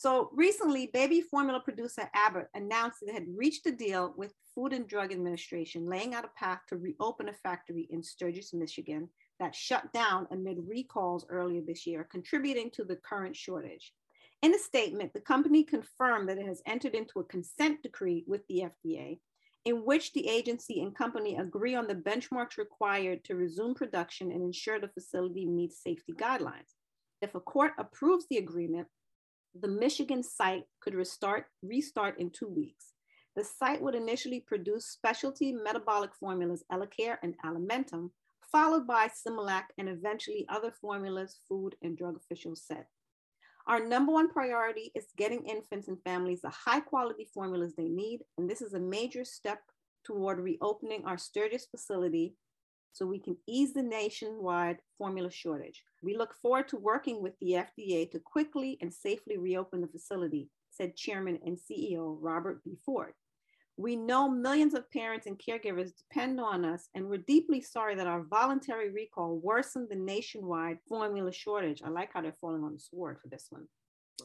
So 0.00 0.30
recently, 0.32 0.86
baby 0.86 1.20
formula 1.20 1.60
producer 1.60 2.08
Abbott 2.14 2.48
announced 2.54 3.02
it 3.02 3.12
had 3.12 3.26
reached 3.36 3.66
a 3.66 3.70
deal 3.70 4.14
with 4.16 4.32
Food 4.54 4.72
and 4.72 4.88
Drug 4.88 5.12
Administration, 5.12 5.84
laying 5.84 6.14
out 6.14 6.24
a 6.24 6.30
path 6.38 6.60
to 6.70 6.78
reopen 6.78 7.28
a 7.28 7.34
factory 7.34 7.86
in 7.90 8.02
Sturgis, 8.02 8.54
Michigan, 8.54 9.10
that 9.40 9.54
shut 9.54 9.92
down 9.92 10.26
amid 10.30 10.56
recalls 10.66 11.26
earlier 11.28 11.60
this 11.60 11.86
year, 11.86 12.08
contributing 12.10 12.70
to 12.70 12.84
the 12.84 12.96
current 12.96 13.36
shortage. 13.36 13.92
In 14.40 14.54
a 14.54 14.58
statement, 14.58 15.12
the 15.12 15.20
company 15.20 15.64
confirmed 15.64 16.30
that 16.30 16.38
it 16.38 16.46
has 16.46 16.62
entered 16.64 16.94
into 16.94 17.20
a 17.20 17.24
consent 17.24 17.82
decree 17.82 18.24
with 18.26 18.40
the 18.48 18.70
FDA 18.70 19.18
in 19.66 19.84
which 19.84 20.14
the 20.14 20.26
agency 20.26 20.80
and 20.80 20.96
company 20.96 21.36
agree 21.36 21.74
on 21.74 21.86
the 21.86 21.94
benchmarks 21.94 22.56
required 22.56 23.22
to 23.24 23.36
resume 23.36 23.74
production 23.74 24.32
and 24.32 24.42
ensure 24.42 24.80
the 24.80 24.88
facility 24.88 25.44
meets 25.44 25.82
safety 25.82 26.14
guidelines. 26.14 26.72
If 27.20 27.34
a 27.34 27.40
court 27.40 27.72
approves 27.78 28.24
the 28.30 28.38
agreement, 28.38 28.88
the 29.54 29.68
Michigan 29.68 30.22
site 30.22 30.64
could 30.80 30.94
restart, 30.94 31.46
restart 31.62 32.18
in 32.18 32.30
two 32.30 32.48
weeks. 32.48 32.92
The 33.36 33.44
site 33.44 33.80
would 33.80 33.94
initially 33.94 34.40
produce 34.40 34.86
specialty 34.86 35.52
metabolic 35.52 36.10
formulas 36.14 36.64
Elecare 36.72 37.18
and 37.22 37.34
Alimentum, 37.44 38.10
followed 38.50 38.86
by 38.86 39.08
Similac 39.08 39.64
and 39.78 39.88
eventually 39.88 40.46
other 40.48 40.72
formulas 40.72 41.38
food 41.48 41.76
and 41.82 41.96
drug 41.96 42.16
officials 42.16 42.62
said. 42.66 42.86
Our 43.66 43.86
number 43.86 44.12
one 44.12 44.30
priority 44.30 44.90
is 44.94 45.06
getting 45.16 45.46
infants 45.46 45.88
and 45.88 46.02
families 46.02 46.40
the 46.40 46.50
high 46.50 46.80
quality 46.80 47.28
formulas 47.32 47.74
they 47.76 47.88
need, 47.88 48.20
and 48.38 48.50
this 48.50 48.62
is 48.62 48.74
a 48.74 48.80
major 48.80 49.24
step 49.24 49.60
toward 50.04 50.40
reopening 50.40 51.04
our 51.04 51.18
Sturgis 51.18 51.66
facility 51.66 52.34
so 52.92 53.06
we 53.06 53.18
can 53.18 53.36
ease 53.46 53.72
the 53.72 53.82
nationwide 53.82 54.78
formula 54.98 55.30
shortage. 55.30 55.82
We 56.02 56.16
look 56.16 56.34
forward 56.34 56.68
to 56.68 56.76
working 56.76 57.22
with 57.22 57.38
the 57.40 57.52
FDA 57.52 58.10
to 58.10 58.18
quickly 58.18 58.78
and 58.80 58.92
safely 58.92 59.36
reopen 59.36 59.80
the 59.80 59.88
facility, 59.88 60.48
said 60.70 60.96
Chairman 60.96 61.38
and 61.44 61.58
CEO 61.58 62.16
Robert 62.20 62.62
B. 62.64 62.76
Ford. 62.84 63.12
We 63.76 63.96
know 63.96 64.28
millions 64.28 64.74
of 64.74 64.90
parents 64.90 65.26
and 65.26 65.38
caregivers 65.38 65.92
depend 65.96 66.38
on 66.38 66.66
us, 66.66 66.88
and 66.94 67.08
we're 67.08 67.18
deeply 67.18 67.62
sorry 67.62 67.94
that 67.94 68.06
our 68.06 68.24
voluntary 68.24 68.90
recall 68.90 69.40
worsened 69.42 69.88
the 69.88 69.96
nationwide 69.96 70.78
formula 70.86 71.32
shortage. 71.32 71.80
I 71.82 71.88
like 71.88 72.10
how 72.12 72.20
they're 72.20 72.36
falling 72.40 72.62
on 72.62 72.74
the 72.74 72.80
sword 72.80 73.18
for 73.22 73.28
this 73.28 73.46
one. 73.48 73.66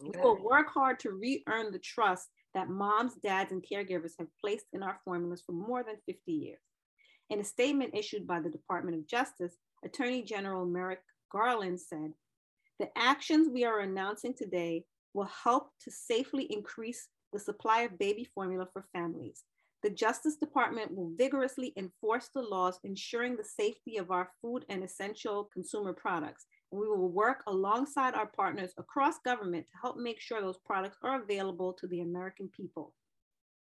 We 0.04 0.12
will 0.22 0.44
work 0.44 0.68
hard 0.74 1.00
to 1.00 1.12
re 1.12 1.42
earn 1.48 1.72
the 1.72 1.80
trust 1.80 2.28
that 2.54 2.70
moms, 2.70 3.14
dads, 3.16 3.54
and 3.54 3.64
caregivers 3.64 4.14
have 4.20 4.28
placed 4.42 4.66
in 4.74 4.84
our 4.84 5.00
formulas 5.06 5.42
for 5.46 5.54
more 5.54 5.84
than 5.84 5.96
50 6.06 6.32
years. 6.34 6.60
In 7.30 7.40
a 7.40 7.44
statement 7.44 7.96
issued 7.96 8.28
by 8.28 8.40
the 8.40 8.50
Department 8.50 8.98
of 8.98 9.08
Justice, 9.08 9.58
Attorney 9.84 10.22
General 10.22 10.66
Merrick 10.66 11.02
Garland 11.32 11.80
said, 11.80 12.14
The 12.80 12.90
actions 12.98 13.50
we 13.50 13.66
are 13.66 13.80
announcing 13.80 14.34
today 14.34 14.86
will 15.14 15.30
help 15.44 15.72
to 15.82 15.92
safely 15.92 16.44
increase 16.52 17.08
the 17.34 17.40
supply 17.40 17.82
of 17.82 17.98
baby 17.98 18.28
formula 18.36 18.68
for 18.72 18.86
families. 18.94 19.44
The 19.82 19.90
Justice 19.90 20.36
Department 20.36 20.96
will 20.96 21.12
vigorously 21.16 21.74
enforce 21.78 22.30
the 22.34 22.42
laws 22.42 22.80
ensuring 22.84 23.38
the 23.38 23.44
safety 23.44 23.98
of 23.98 24.12
our 24.12 24.30
food 24.42 24.66
and 24.70 24.84
essential 24.84 25.50
consumer 25.54 25.94
products. 25.94 26.46
And 26.72 26.82
we 26.82 26.88
will 26.88 27.10
work 27.10 27.44
alongside 27.48 28.16
our 28.16 28.26
partners 28.26 28.72
across 28.78 29.20
government 29.20 29.68
to 29.68 29.78
help 29.82 29.98
make 29.98 30.20
sure 30.20 30.42
those 30.42 30.58
products 30.58 30.98
are 31.04 31.22
available 31.22 31.74
to 31.74 31.88
the 31.88 32.02
American 32.02 32.50
people. 32.50 32.94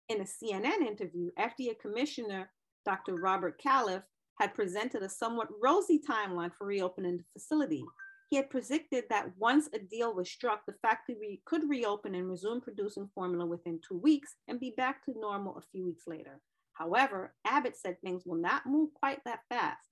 In 0.09 0.21
a 0.21 0.25
CNN 0.25 0.81
interview, 0.87 1.31
FDA 1.39 1.79
Commissioner 1.79 2.51
Dr. 2.89 3.17
Robert 3.17 3.61
Califf 3.63 4.03
had 4.41 4.55
presented 4.55 5.03
a 5.03 5.11
somewhat 5.11 5.49
rosy 5.63 6.01
timeline 6.01 6.51
for 6.57 6.67
reopening 6.67 7.19
the 7.19 7.25
facility. 7.35 7.85
He 8.31 8.37
had 8.37 8.49
predicted 8.49 9.05
that 9.11 9.31
once 9.37 9.69
a 9.75 9.79
deal 9.79 10.15
was 10.15 10.31
struck, 10.31 10.65
the 10.65 10.73
factory 10.81 11.43
could 11.45 11.69
reopen 11.69 12.15
and 12.15 12.31
resume 12.31 12.63
producing 12.63 13.11
formula 13.15 13.45
within 13.45 13.79
two 13.87 13.99
weeks 13.99 14.37
and 14.49 14.59
be 14.59 14.73
back 14.75 15.05
to 15.05 15.13
normal 15.21 15.59
a 15.59 15.63
few 15.71 15.85
weeks 15.85 16.05
later. 16.07 16.41
However, 16.73 17.35
Abbott 17.47 17.77
said 17.77 18.01
things 18.01 18.23
will 18.25 18.41
not 18.41 18.65
move 18.65 18.95
quite 18.95 19.19
that 19.27 19.41
fast. 19.51 19.87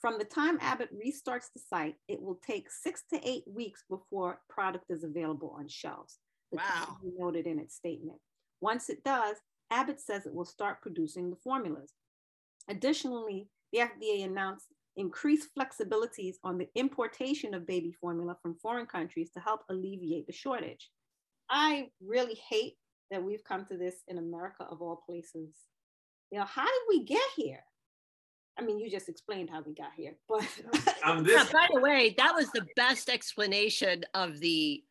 From 0.00 0.16
the 0.16 0.24
time 0.24 0.58
Abbott 0.60 0.90
restarts 0.94 1.46
the 1.52 1.60
site, 1.68 1.96
it 2.06 2.22
will 2.22 2.38
take 2.46 2.70
six 2.70 3.02
to 3.12 3.28
eight 3.28 3.42
weeks 3.48 3.82
before 3.90 4.42
product 4.48 4.84
is 4.90 5.02
available 5.02 5.56
on 5.58 5.66
shelves. 5.66 6.18
The 6.52 6.58
wow. 6.58 6.98
noted 7.18 7.48
in 7.48 7.58
its 7.58 7.74
statement. 7.74 8.20
Once 8.60 8.90
it 8.90 9.02
does, 9.02 9.38
Abbott 9.72 10.00
says 10.00 10.24
it 10.24 10.34
will 10.34 10.44
start 10.44 10.82
producing 10.82 11.30
the 11.30 11.36
formulas. 11.42 11.92
Additionally, 12.68 13.48
the 13.72 13.80
FDA 13.80 14.24
announced 14.24 14.66
increased 14.96 15.48
flexibilities 15.56 16.34
on 16.42 16.58
the 16.58 16.68
importation 16.74 17.54
of 17.54 17.66
baby 17.66 17.92
formula 17.92 18.36
from 18.42 18.56
foreign 18.56 18.86
countries 18.86 19.30
to 19.30 19.40
help 19.40 19.60
alleviate 19.70 20.26
the 20.26 20.32
shortage. 20.32 20.90
I 21.48 21.88
really 22.04 22.38
hate 22.48 22.74
that 23.10 23.22
we've 23.22 23.44
come 23.44 23.64
to 23.66 23.76
this 23.76 24.02
in 24.08 24.18
America 24.18 24.64
of 24.68 24.82
all 24.82 25.02
places. 25.06 25.54
You 26.30 26.40
know, 26.40 26.44
how 26.44 26.64
did 26.64 26.82
we 26.88 27.04
get 27.04 27.22
here? 27.36 27.62
I 28.58 28.62
mean, 28.62 28.80
you 28.80 28.90
just 28.90 29.08
explained 29.08 29.50
how 29.50 29.62
we 29.62 29.72
got 29.72 29.92
here, 29.96 30.16
but 30.28 30.44
Um, 31.04 31.24
Yeah, 31.26 31.44
by 31.52 31.68
the 31.72 31.80
way, 31.80 32.14
that 32.18 32.34
was 32.34 32.50
the 32.50 32.66
best 32.76 33.08
explanation 33.08 34.04
of 34.14 34.40
the 34.40 34.82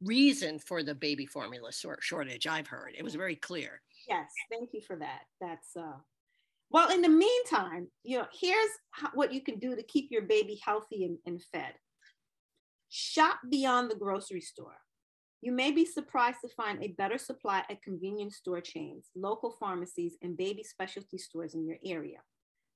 reason 0.00 0.58
for 0.58 0.82
the 0.82 0.94
baby 0.94 1.26
formula 1.26 1.70
shortage 2.00 2.46
I've 2.46 2.68
heard. 2.68 2.94
It 2.96 3.02
was 3.02 3.14
very 3.14 3.36
clear. 3.36 3.82
yes, 4.08 4.30
thank 4.50 4.70
you 4.72 4.80
for 4.80 4.96
that. 4.96 5.22
That's 5.40 5.76
uh 5.76 5.96
well, 6.70 6.90
in 6.90 7.02
the 7.02 7.08
meantime, 7.08 7.88
you 8.02 8.18
know, 8.18 8.26
here's 8.32 8.70
what 9.12 9.32
you 9.32 9.40
can 9.40 9.58
do 9.58 9.76
to 9.76 9.82
keep 9.82 10.10
your 10.10 10.22
baby 10.22 10.60
healthy 10.64 11.04
and, 11.04 11.18
and 11.26 11.42
fed. 11.52 11.74
Shop 12.88 13.38
beyond 13.50 13.90
the 13.90 13.96
grocery 13.96 14.40
store. 14.40 14.76
You 15.40 15.52
may 15.52 15.72
be 15.72 15.84
surprised 15.84 16.38
to 16.40 16.54
find 16.56 16.82
a 16.82 16.94
better 16.96 17.18
supply 17.18 17.62
at 17.68 17.82
convenience 17.82 18.36
store 18.36 18.62
chains, 18.62 19.10
local 19.14 19.56
pharmacies, 19.60 20.16
and 20.22 20.36
baby 20.36 20.62
specialty 20.62 21.18
stores 21.18 21.54
in 21.54 21.66
your 21.66 21.76
area. 21.84 22.18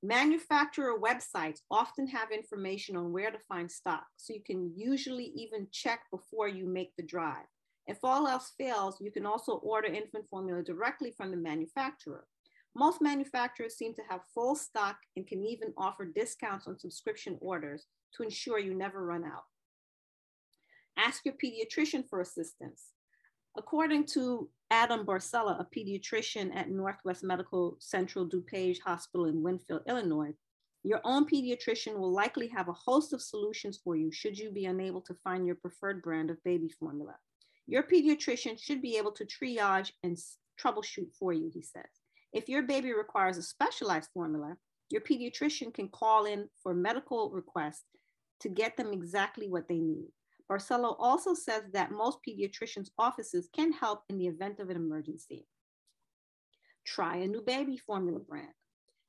Manufacturer 0.03 0.97
websites 0.97 1.59
often 1.69 2.07
have 2.07 2.31
information 2.31 2.95
on 2.95 3.11
where 3.11 3.31
to 3.31 3.39
find 3.49 3.69
stock, 3.69 4.05
so 4.15 4.33
you 4.33 4.41
can 4.45 4.71
usually 4.77 5.31
even 5.35 5.67
check 5.71 6.01
before 6.11 6.47
you 6.47 6.67
make 6.67 6.95
the 6.95 7.03
drive. 7.03 7.47
If 7.85 7.97
all 8.03 8.27
else 8.27 8.53
fails, 8.57 9.01
you 9.01 9.11
can 9.11 9.25
also 9.25 9.53
order 9.53 9.87
infant 9.87 10.25
formula 10.29 10.63
directly 10.63 11.11
from 11.17 11.31
the 11.31 11.37
manufacturer. 11.37 12.25
Most 12.75 13.01
manufacturers 13.01 13.75
seem 13.75 13.93
to 13.95 14.01
have 14.09 14.21
full 14.33 14.55
stock 14.55 14.97
and 15.15 15.27
can 15.27 15.43
even 15.43 15.73
offer 15.77 16.05
discounts 16.05 16.67
on 16.67 16.79
subscription 16.79 17.37
orders 17.41 17.87
to 18.15 18.23
ensure 18.23 18.59
you 18.59 18.73
never 18.73 19.03
run 19.03 19.23
out. 19.23 19.43
Ask 20.97 21.25
your 21.25 21.35
pediatrician 21.35 22.07
for 22.07 22.21
assistance. 22.21 22.93
According 23.57 24.05
to 24.07 24.49
Adam 24.69 25.05
Barcella, 25.05 25.59
a 25.59 25.67
pediatrician 25.75 26.55
at 26.55 26.69
Northwest 26.69 27.23
Medical 27.23 27.77
Central 27.79 28.27
DuPage 28.27 28.79
Hospital 28.81 29.25
in 29.25 29.41
Winfield, 29.41 29.81
Illinois, 29.87 30.33
your 30.83 31.01
own 31.03 31.25
pediatrician 31.25 31.97
will 31.97 32.11
likely 32.11 32.47
have 32.47 32.69
a 32.69 32.73
host 32.73 33.11
of 33.11 33.21
solutions 33.21 33.79
for 33.83 33.95
you 33.95 34.11
should 34.11 34.37
you 34.37 34.51
be 34.51 34.65
unable 34.65 35.01
to 35.01 35.15
find 35.23 35.45
your 35.45 35.55
preferred 35.55 36.01
brand 36.01 36.29
of 36.29 36.41
baby 36.43 36.69
formula. 36.69 37.15
Your 37.67 37.83
pediatrician 37.83 38.61
should 38.61 38.81
be 38.81 38.97
able 38.97 39.11
to 39.13 39.25
triage 39.25 39.91
and 40.03 40.17
troubleshoot 40.59 41.13
for 41.17 41.33
you, 41.33 41.51
he 41.53 41.61
says. 41.61 41.83
If 42.31 42.47
your 42.47 42.63
baby 42.63 42.93
requires 42.93 43.37
a 43.37 43.41
specialized 43.41 44.09
formula, 44.13 44.55
your 44.89 45.01
pediatrician 45.01 45.73
can 45.73 45.89
call 45.89 46.25
in 46.25 46.47
for 46.61 46.73
medical 46.73 47.31
requests 47.31 47.85
to 48.41 48.49
get 48.49 48.77
them 48.77 48.93
exactly 48.93 49.49
what 49.49 49.67
they 49.67 49.79
need. 49.79 50.09
Barcella 50.49 50.95
also 50.97 51.33
says 51.33 51.63
that 51.73 51.91
most 51.91 52.19
pediatricians' 52.27 52.89
offices 52.97 53.49
can 53.55 53.71
help 53.71 54.03
in 54.09 54.17
the 54.17 54.27
event 54.27 54.59
of 54.59 54.69
an 54.69 54.75
emergency. 54.75 55.45
Try 56.85 57.17
a 57.17 57.27
new 57.27 57.41
baby 57.41 57.77
formula 57.77 58.19
brand. 58.19 58.53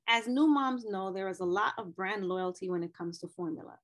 As 0.07 0.27
new 0.27 0.47
moms 0.47 0.85
know, 0.85 1.13
there 1.13 1.29
is 1.29 1.41
a 1.41 1.45
lot 1.45 1.73
of 1.79 1.95
brand 1.95 2.27
loyalty 2.27 2.69
when 2.69 2.83
it 2.83 2.93
comes 2.93 3.19
to 3.21 3.29
formula. 3.29 3.79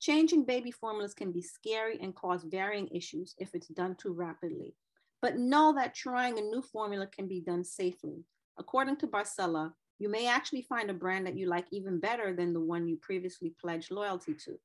Changing 0.00 0.44
baby 0.44 0.70
formulas 0.70 1.14
can 1.14 1.32
be 1.32 1.42
scary 1.42 1.98
and 2.00 2.14
cause 2.14 2.44
varying 2.44 2.88
issues 2.88 3.34
if 3.38 3.54
it's 3.54 3.68
done 3.68 3.96
too 3.96 4.12
rapidly. 4.12 4.74
But 5.20 5.38
know 5.38 5.74
that 5.74 5.94
trying 5.94 6.38
a 6.38 6.42
new 6.42 6.62
formula 6.62 7.06
can 7.06 7.26
be 7.26 7.40
done 7.40 7.64
safely. 7.64 8.24
According 8.58 8.96
to 8.98 9.06
Barcella, 9.06 9.72
you 9.98 10.08
may 10.08 10.26
actually 10.26 10.62
find 10.62 10.90
a 10.90 10.94
brand 10.94 11.26
that 11.26 11.36
you 11.36 11.46
like 11.46 11.66
even 11.70 12.00
better 12.00 12.34
than 12.34 12.52
the 12.52 12.60
one 12.60 12.88
you 12.88 12.96
previously 12.96 13.54
pledged 13.60 13.90
loyalty 13.90 14.34
to. 14.44 14.58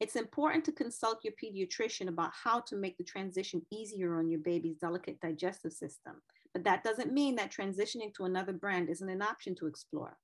It's 0.00 0.16
important 0.16 0.64
to 0.64 0.72
consult 0.72 1.24
your 1.24 1.34
pediatrician 1.42 2.08
about 2.08 2.32
how 2.32 2.60
to 2.60 2.76
make 2.76 2.98
the 2.98 3.04
transition 3.04 3.64
easier 3.70 4.18
on 4.18 4.28
your 4.28 4.40
baby's 4.40 4.78
delicate 4.78 5.20
digestive 5.20 5.72
system, 5.72 6.20
but 6.52 6.64
that 6.64 6.82
doesn't 6.82 7.12
mean 7.12 7.36
that 7.36 7.52
transitioning 7.52 8.12
to 8.14 8.24
another 8.24 8.52
brand 8.52 8.88
isn't 8.90 9.08
an 9.08 9.22
option 9.22 9.54
to 9.56 9.66
explore. 9.66 10.18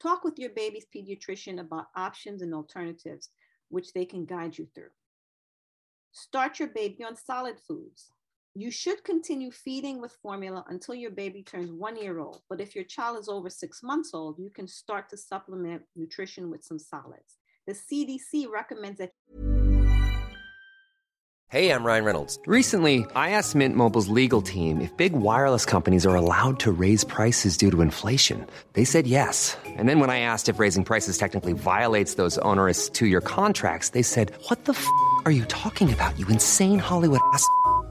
Talk 0.00 0.24
with 0.24 0.38
your 0.38 0.50
baby's 0.50 0.86
pediatrician 0.94 1.60
about 1.60 1.86
options 1.94 2.42
and 2.42 2.52
alternatives, 2.52 3.30
which 3.68 3.92
they 3.92 4.04
can 4.04 4.24
guide 4.24 4.58
you 4.58 4.66
through. 4.74 4.90
Start 6.10 6.58
your 6.58 6.68
baby 6.68 7.04
on 7.04 7.16
solid 7.16 7.58
foods. 7.60 8.12
You 8.54 8.70
should 8.70 9.02
continue 9.02 9.50
feeding 9.50 9.98
with 9.98 10.12
formula 10.22 10.62
until 10.68 10.94
your 10.94 11.10
baby 11.10 11.42
turns 11.42 11.72
one 11.72 11.96
year 11.96 12.18
old. 12.18 12.42
But 12.50 12.60
if 12.60 12.74
your 12.74 12.84
child 12.84 13.18
is 13.18 13.26
over 13.26 13.48
six 13.48 13.82
months 13.82 14.10
old, 14.12 14.38
you 14.38 14.50
can 14.50 14.68
start 14.68 15.08
to 15.08 15.16
supplement 15.16 15.84
nutrition 15.96 16.50
with 16.50 16.62
some 16.62 16.78
solids. 16.78 17.38
The 17.66 17.72
CDC 17.72 18.50
recommends 18.50 18.98
that. 18.98 19.12
Hey, 21.48 21.70
I'm 21.70 21.84
Ryan 21.84 22.04
Reynolds. 22.04 22.38
Recently, 22.46 23.06
I 23.14 23.30
asked 23.30 23.54
Mint 23.54 23.74
Mobile's 23.74 24.08
legal 24.08 24.42
team 24.42 24.82
if 24.82 24.94
big 24.98 25.14
wireless 25.14 25.64
companies 25.64 26.04
are 26.04 26.14
allowed 26.14 26.60
to 26.60 26.72
raise 26.72 27.04
prices 27.04 27.56
due 27.56 27.70
to 27.70 27.80
inflation. 27.80 28.46
They 28.74 28.84
said 28.84 29.06
yes. 29.06 29.56
And 29.64 29.88
then 29.88 29.98
when 29.98 30.10
I 30.10 30.20
asked 30.20 30.50
if 30.50 30.58
raising 30.58 30.84
prices 30.84 31.16
technically 31.16 31.54
violates 31.54 32.14
those 32.14 32.36
onerous 32.38 32.90
two 32.90 33.06
year 33.06 33.22
contracts, 33.22 33.90
they 33.90 34.02
said, 34.02 34.32
What 34.48 34.66
the 34.66 34.72
f 34.72 34.86
are 35.24 35.30
you 35.30 35.46
talking 35.46 35.90
about, 35.90 36.18
you 36.18 36.26
insane 36.28 36.78
Hollywood 36.78 37.20
ass? 37.32 37.46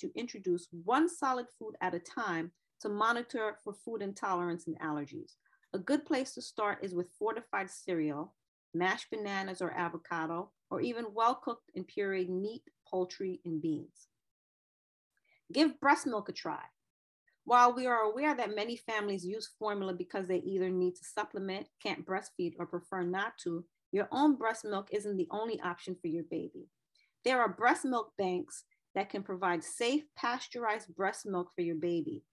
to 0.00 0.10
introduce 0.14 0.68
one 0.84 1.08
solid 1.08 1.46
food 1.58 1.74
at 1.80 1.94
a 1.94 1.98
time 1.98 2.50
to 2.80 2.88
monitor 2.88 3.56
for 3.62 3.72
food 3.72 4.02
intolerance 4.02 4.66
and 4.66 4.78
allergies. 4.80 5.34
A 5.72 5.78
good 5.78 6.04
place 6.04 6.32
to 6.34 6.42
start 6.42 6.78
is 6.82 6.94
with 6.94 7.12
fortified 7.18 7.70
cereal, 7.70 8.34
mashed 8.74 9.10
bananas 9.10 9.62
or 9.62 9.70
avocado, 9.72 10.50
or 10.70 10.80
even 10.80 11.06
well 11.14 11.34
cooked 11.34 11.70
and 11.74 11.86
pureed 11.86 12.28
meat, 12.28 12.62
poultry, 12.88 13.40
and 13.44 13.60
beans. 13.60 14.08
Give 15.52 15.78
breast 15.80 16.06
milk 16.06 16.28
a 16.28 16.32
try. 16.32 16.62
While 17.44 17.74
we 17.74 17.86
are 17.86 18.02
aware 18.02 18.34
that 18.34 18.54
many 18.54 18.76
families 18.76 19.24
use 19.24 19.50
formula 19.58 19.92
because 19.92 20.26
they 20.28 20.38
either 20.38 20.70
need 20.70 20.94
to 20.96 21.04
supplement, 21.04 21.66
can't 21.82 22.06
breastfeed, 22.06 22.54
or 22.58 22.66
prefer 22.66 23.02
not 23.02 23.32
to, 23.44 23.64
your 23.92 24.08
own 24.12 24.36
breast 24.36 24.64
milk 24.64 24.88
isn't 24.92 25.16
the 25.16 25.28
only 25.30 25.60
option 25.60 25.96
for 26.00 26.06
your 26.06 26.24
baby. 26.30 26.68
There 27.24 27.40
are 27.40 27.48
breast 27.48 27.84
milk 27.84 28.12
banks 28.16 28.64
that 28.94 29.10
can 29.10 29.22
provide 29.22 29.62
safe 29.62 30.02
pasteurized 30.16 30.94
breast 30.94 31.26
milk 31.26 31.50
for 31.54 31.62
your 31.62 31.76
baby. 31.76 32.24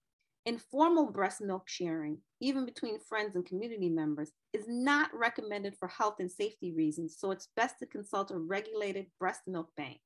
Informal 0.46 1.12
breast 1.12 1.42
milk 1.42 1.64
sharing, 1.68 2.20
even 2.40 2.66
between 2.66 3.00
friends 3.00 3.36
and 3.36 3.46
community 3.46 3.90
members, 3.90 4.32
is 4.54 4.66
not 4.68 5.10
recommended 5.14 5.76
for 5.78 5.90
health 5.90 6.16
and 6.20 6.32
safety 6.32 6.72
reasons, 6.72 7.18
so 7.20 7.32
it's 7.32 7.50
best 7.56 7.80
to 7.80 7.86
consult 7.86 8.32
a 8.32 8.38
regulated 8.38 9.08
breast 9.20 9.42
milk 9.46 9.70
bank. 9.76 10.00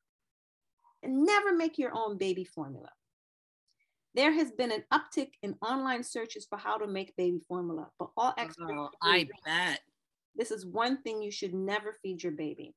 And 1.04 1.26
never 1.26 1.54
make 1.56 1.78
your 1.78 1.92
own 1.94 2.18
baby 2.18 2.44
formula. 2.44 2.90
There 4.14 4.34
has 4.34 4.52
been 4.52 4.72
an 4.72 4.84
uptick 4.92 5.30
in 5.42 5.56
online 5.62 6.04
searches 6.04 6.46
for 6.50 6.58
how 6.58 6.78
to 6.78 6.88
make 6.88 7.16
baby 7.16 7.40
formula, 7.48 7.88
but 7.98 8.10
all 8.18 8.34
oh, 8.38 8.42
experts. 8.42 8.74
Oh, 8.74 8.90
I 9.02 9.28
bet. 9.46 9.80
This 10.36 10.52
is 10.52 10.66
one 10.66 11.02
thing 11.02 11.22
you 11.22 11.32
should 11.32 11.54
never 11.54 11.96
feed 12.02 12.24
your 12.24 12.34
baby. 12.34 12.74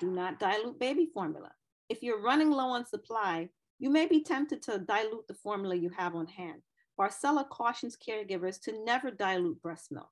Do 0.00 0.10
not 0.10 0.40
dilute 0.40 0.78
baby 0.78 1.08
formula. 1.14 1.50
If 1.92 2.02
you're 2.02 2.22
running 2.22 2.50
low 2.50 2.68
on 2.68 2.86
supply, 2.86 3.50
you 3.78 3.90
may 3.90 4.06
be 4.06 4.24
tempted 4.24 4.62
to 4.62 4.78
dilute 4.78 5.28
the 5.28 5.34
formula 5.34 5.74
you 5.74 5.90
have 5.90 6.14
on 6.14 6.26
hand. 6.26 6.62
Barcella 6.98 7.46
cautions 7.50 7.98
caregivers 7.98 8.58
to 8.62 8.82
never 8.86 9.10
dilute 9.10 9.60
breast 9.60 9.92
milk. 9.92 10.08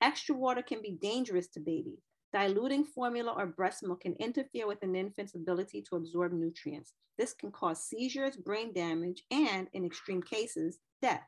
Extra 0.00 0.36
water 0.36 0.62
can 0.62 0.80
be 0.80 0.96
dangerous 1.02 1.48
to 1.48 1.58
babies. 1.58 2.04
Diluting 2.32 2.84
formula 2.84 3.34
or 3.36 3.46
breast 3.46 3.82
milk 3.82 4.02
can 4.02 4.12
interfere 4.20 4.68
with 4.68 4.80
an 4.84 4.94
infant's 4.94 5.34
ability 5.34 5.82
to 5.88 5.96
absorb 5.96 6.32
nutrients. 6.32 6.92
This 7.18 7.32
can 7.32 7.50
cause 7.50 7.82
seizures, 7.82 8.36
brain 8.36 8.72
damage, 8.72 9.24
and 9.32 9.66
in 9.72 9.84
extreme 9.84 10.22
cases, 10.22 10.78
death. 11.02 11.26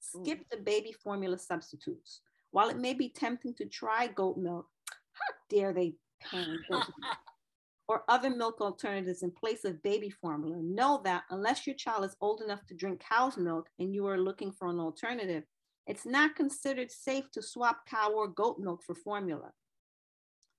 Skip 0.00 0.44
the 0.50 0.56
baby 0.56 0.90
formula 0.90 1.38
substitutes. 1.38 2.22
While 2.50 2.68
it 2.68 2.78
may 2.78 2.94
be 2.94 3.10
tempting 3.10 3.54
to 3.58 3.66
try 3.66 4.08
goat 4.08 4.38
milk, 4.38 4.66
how 5.12 5.34
dare 5.48 5.72
they 5.72 5.94
pan 6.20 6.58
goat 6.68 6.82
milk? 6.98 7.16
or 7.88 8.04
other 8.08 8.28
milk 8.28 8.60
alternatives 8.60 9.22
in 9.22 9.30
place 9.30 9.64
of 9.64 9.82
baby 9.82 10.10
formula, 10.10 10.58
know 10.62 11.00
that 11.04 11.22
unless 11.30 11.66
your 11.66 11.74
child 11.74 12.04
is 12.04 12.16
old 12.20 12.42
enough 12.42 12.64
to 12.66 12.74
drink 12.74 13.00
cow's 13.00 13.38
milk 13.38 13.68
and 13.78 13.94
you 13.94 14.06
are 14.06 14.18
looking 14.18 14.52
for 14.52 14.68
an 14.68 14.78
alternative, 14.78 15.44
it's 15.86 16.04
not 16.04 16.36
considered 16.36 16.92
safe 16.92 17.30
to 17.32 17.42
swap 17.42 17.86
cow 17.88 18.12
or 18.12 18.28
goat 18.28 18.58
milk 18.58 18.82
for 18.82 18.94
formula. 18.94 19.50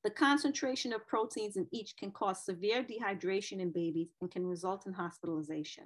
The 0.04 0.10
concentration 0.10 0.92
of 0.92 1.06
proteins 1.08 1.56
in 1.56 1.68
each 1.72 1.96
can 1.98 2.12
cause 2.12 2.46
severe 2.46 2.84
dehydration 2.84 3.60
in 3.60 3.72
babies 3.72 4.10
and 4.22 4.32
can 4.32 4.48
result 4.48 4.88
in 4.88 4.94
hospitalization. 4.94 5.84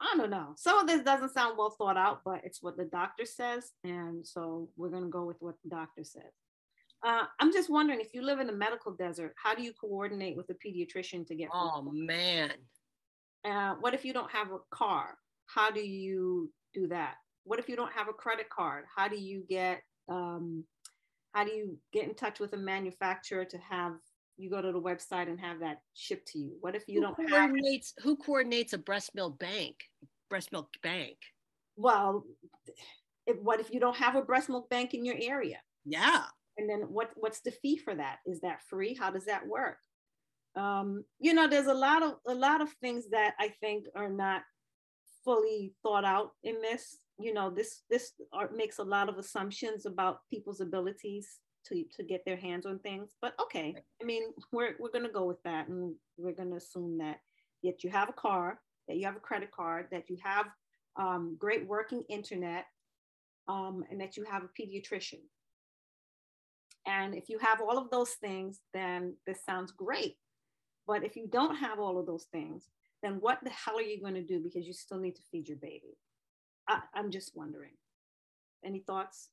I 0.00 0.14
don't 0.16 0.30
know. 0.30 0.52
Some 0.56 0.78
of 0.78 0.86
this 0.86 1.02
doesn't 1.02 1.32
sound 1.32 1.56
well 1.56 1.70
thought 1.70 1.96
out, 1.96 2.20
but 2.24 2.42
it's 2.44 2.62
what 2.62 2.76
the 2.76 2.84
doctor 2.84 3.24
says. 3.24 3.72
And 3.82 4.26
so 4.26 4.68
we're 4.76 4.90
going 4.90 5.04
to 5.04 5.08
go 5.08 5.24
with 5.24 5.38
what 5.40 5.54
the 5.64 5.70
doctor 5.70 6.04
says. 6.04 6.32
Uh, 7.04 7.24
I'm 7.40 7.52
just 7.52 7.70
wondering 7.70 8.00
if 8.00 8.14
you 8.14 8.22
live 8.22 8.40
in 8.40 8.48
a 8.48 8.52
medical 8.52 8.92
desert, 8.92 9.34
how 9.42 9.54
do 9.54 9.62
you 9.62 9.72
coordinate 9.72 10.36
with 10.36 10.50
a 10.50 10.54
pediatrician 10.54 11.26
to 11.26 11.34
get? 11.34 11.48
Oh 11.52 11.90
man. 11.92 12.52
Uh, 13.44 13.74
what 13.80 13.94
if 13.94 14.04
you 14.04 14.12
don't 14.12 14.30
have 14.30 14.50
a 14.50 14.58
car? 14.70 15.16
How 15.46 15.70
do 15.70 15.80
you 15.80 16.50
do 16.74 16.88
that? 16.88 17.14
What 17.44 17.58
if 17.58 17.68
you 17.68 17.76
don't 17.76 17.92
have 17.92 18.08
a 18.08 18.12
credit 18.12 18.48
card? 18.50 18.84
How 18.94 19.08
do 19.08 19.16
you 19.16 19.44
get? 19.48 19.82
Um, 20.08 20.64
how 21.32 21.44
do 21.44 21.52
you 21.52 21.78
get 21.92 22.04
in 22.04 22.14
touch 22.14 22.40
with 22.40 22.54
a 22.54 22.56
manufacturer 22.56 23.44
to 23.44 23.58
have 23.58 23.92
you 24.36 24.50
go 24.50 24.60
to 24.60 24.72
the 24.72 24.80
website 24.80 25.28
and 25.28 25.38
have 25.38 25.60
that 25.60 25.78
shipped 25.94 26.28
to 26.28 26.38
you? 26.38 26.56
What 26.60 26.74
if 26.74 26.84
you 26.88 26.96
who 26.96 27.00
don't 27.02 27.30
have? 27.30 27.50
Who 28.02 28.16
coordinates 28.16 28.72
a 28.72 28.78
breast 28.78 29.14
milk 29.14 29.38
bank? 29.38 29.76
Breast 30.28 30.50
milk 30.50 30.70
bank. 30.82 31.16
Well, 31.76 32.24
if, 33.26 33.36
what 33.42 33.60
if 33.60 33.72
you 33.72 33.80
don't 33.80 33.96
have 33.96 34.16
a 34.16 34.22
breast 34.22 34.48
milk 34.48 34.68
bank 34.70 34.94
in 34.94 35.04
your 35.04 35.16
area? 35.20 35.58
Yeah. 35.84 36.24
And 36.58 36.68
then 36.68 36.80
what 36.82 37.10
what's 37.16 37.40
the 37.40 37.50
fee 37.50 37.76
for 37.76 37.94
that? 37.94 38.18
Is 38.26 38.40
that 38.40 38.62
free? 38.68 38.94
How 38.94 39.10
does 39.10 39.26
that 39.26 39.46
work? 39.46 39.78
Um, 40.54 41.04
you 41.18 41.34
know 41.34 41.48
there's 41.48 41.66
a 41.66 41.74
lot 41.74 42.02
of 42.02 42.14
a 42.26 42.34
lot 42.34 42.62
of 42.62 42.72
things 42.80 43.10
that 43.10 43.34
i 43.38 43.48
think 43.60 43.84
are 43.94 44.08
not 44.08 44.40
fully 45.24 45.74
thought 45.82 46.04
out 46.04 46.30
in 46.44 46.60
this. 46.62 46.98
You 47.18 47.34
know 47.34 47.50
this 47.50 47.82
this 47.90 48.12
art 48.32 48.56
makes 48.56 48.78
a 48.78 48.84
lot 48.84 49.08
of 49.08 49.18
assumptions 49.18 49.86
about 49.86 50.20
people's 50.30 50.60
abilities 50.60 51.40
to 51.66 51.84
to 51.96 52.02
get 52.02 52.24
their 52.24 52.36
hands 52.36 52.64
on 52.64 52.78
things. 52.78 53.16
But 53.20 53.34
okay 53.40 53.74
i 54.00 54.04
mean 54.04 54.22
we're 54.52 54.76
we're 54.78 54.90
going 54.90 55.04
to 55.04 55.12
go 55.12 55.24
with 55.24 55.42
that 55.44 55.68
and 55.68 55.94
we're 56.16 56.32
going 56.32 56.50
to 56.50 56.56
assume 56.56 56.98
that 56.98 57.18
yet 57.62 57.82
you 57.82 57.90
have 57.90 58.08
a 58.08 58.12
car 58.12 58.60
that 58.88 58.96
you 58.96 59.04
have 59.04 59.16
a 59.16 59.20
credit 59.20 59.50
card 59.50 59.86
that 59.90 60.08
you 60.08 60.16
have 60.22 60.46
um, 60.96 61.36
great 61.38 61.66
working 61.66 62.02
internet 62.08 62.64
um, 63.48 63.84
and 63.90 64.00
that 64.00 64.16
you 64.16 64.24
have 64.24 64.42
a 64.44 64.60
pediatrician 64.60 65.20
and 66.86 67.14
if 67.14 67.28
you 67.28 67.38
have 67.38 67.60
all 67.60 67.78
of 67.78 67.90
those 67.90 68.10
things, 68.10 68.60
then 68.72 69.14
this 69.26 69.44
sounds 69.44 69.72
great. 69.72 70.16
But 70.86 71.04
if 71.04 71.16
you 71.16 71.26
don't 71.26 71.56
have 71.56 71.80
all 71.80 71.98
of 71.98 72.06
those 72.06 72.26
things, 72.30 72.68
then 73.02 73.14
what 73.20 73.38
the 73.42 73.50
hell 73.50 73.76
are 73.76 73.82
you 73.82 74.00
going 74.00 74.14
to 74.14 74.22
do? 74.22 74.40
Because 74.40 74.66
you 74.66 74.72
still 74.72 74.98
need 74.98 75.16
to 75.16 75.22
feed 75.30 75.48
your 75.48 75.58
baby. 75.58 75.98
I, 76.68 76.80
I'm 76.94 77.10
just 77.10 77.32
wondering. 77.34 77.72
Any 78.64 78.80
thoughts? 78.80 79.30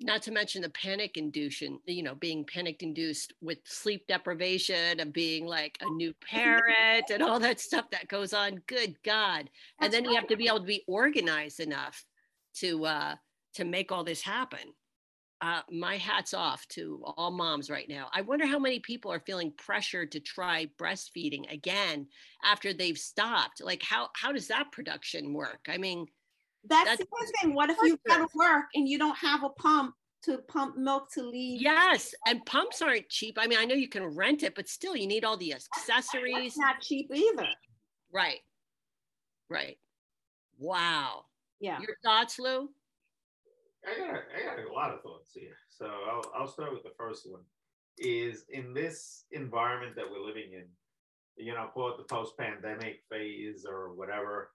Not 0.00 0.22
to 0.22 0.30
mention 0.30 0.62
the 0.62 0.68
panic 0.70 1.16
induction, 1.16 1.80
you 1.86 2.02
know, 2.02 2.14
being 2.14 2.44
panic 2.44 2.82
induced 2.82 3.32
with 3.40 3.58
sleep 3.64 4.06
deprivation 4.06 5.00
and 5.00 5.12
being 5.12 5.46
like 5.46 5.78
a 5.80 5.88
new 5.94 6.12
parent 6.28 7.10
and 7.10 7.22
all 7.22 7.40
that 7.40 7.60
stuff 7.60 7.86
that 7.90 8.08
goes 8.08 8.34
on. 8.34 8.60
Good 8.66 8.96
God. 9.04 9.48
And 9.80 9.92
That's 9.92 9.94
then 9.94 10.04
you 10.04 10.14
have 10.14 10.26
to 10.28 10.36
be 10.36 10.48
able 10.48 10.60
to 10.60 10.66
be 10.66 10.84
organized 10.86 11.60
enough 11.60 12.04
to 12.56 12.84
uh 12.84 13.14
to 13.54 13.64
make 13.64 13.90
all 13.90 14.04
this 14.04 14.20
happen. 14.20 14.74
Uh, 15.42 15.60
my 15.70 15.96
hat's 15.98 16.32
off 16.32 16.66
to 16.68 17.02
all 17.04 17.30
moms 17.30 17.68
right 17.68 17.88
now. 17.88 18.08
I 18.12 18.22
wonder 18.22 18.46
how 18.46 18.58
many 18.58 18.80
people 18.80 19.12
are 19.12 19.20
feeling 19.20 19.52
pressured 19.58 20.12
to 20.12 20.20
try 20.20 20.66
breastfeeding 20.78 21.52
again 21.52 22.06
after 22.42 22.72
they've 22.72 22.96
stopped. 22.96 23.62
Like, 23.62 23.82
how 23.82 24.08
how 24.14 24.32
does 24.32 24.48
that 24.48 24.72
production 24.72 25.34
work? 25.34 25.66
I 25.68 25.76
mean, 25.76 26.06
That's, 26.64 26.88
That's 26.88 27.00
the 27.00 27.06
other 27.20 27.32
thing. 27.42 27.54
What 27.54 27.70
if 27.70 27.76
you 27.82 27.98
got 28.08 28.18
to 28.18 28.28
work 28.34 28.64
and 28.74 28.88
you 28.88 28.98
don't 28.98 29.16
have 29.18 29.44
a 29.44 29.50
pump 29.50 29.94
to 30.22 30.38
pump 30.48 30.76
milk 30.78 31.12
to 31.12 31.22
leave? 31.22 31.60
yes, 31.60 32.14
and 32.26 32.44
pumps 32.46 32.80
aren't 32.80 33.08
cheap. 33.10 33.36
I 33.38 33.46
mean, 33.46 33.58
I 33.58 33.66
know 33.66 33.74
you 33.74 33.88
can 33.88 34.04
rent 34.06 34.42
it, 34.42 34.54
but 34.54 34.68
still, 34.68 34.96
you 34.96 35.06
need 35.06 35.24
all 35.24 35.36
the 35.36 35.52
accessories. 35.52 36.34
That's 36.34 36.58
not 36.58 36.80
cheap 36.80 37.10
either. 37.14 37.48
Right, 38.12 38.40
right. 39.50 39.76
Wow. 40.58 41.26
Yeah. 41.60 41.78
Your 41.80 41.96
thoughts, 42.02 42.38
Lou? 42.38 42.70
I 43.86 43.98
got, 43.98 44.22
I 44.34 44.56
got 44.56 44.70
a 44.70 44.72
lot 44.72 44.92
of 44.92 45.02
thoughts 45.02 45.30
here. 45.32 45.56
So 45.68 45.86
I'll, 45.86 46.24
I'll 46.36 46.48
start 46.48 46.72
with 46.72 46.82
the 46.82 46.92
first 46.98 47.30
one. 47.30 47.42
Is 47.98 48.44
in 48.50 48.74
this 48.74 49.24
environment 49.30 49.96
that 49.96 50.10
we're 50.10 50.26
living 50.26 50.52
in, 50.52 50.64
you 51.36 51.54
know, 51.54 51.68
call 51.72 51.90
it 51.90 51.96
the 51.96 52.04
post-pandemic 52.04 53.00
phase 53.10 53.64
or 53.68 53.94
whatever, 53.94 54.50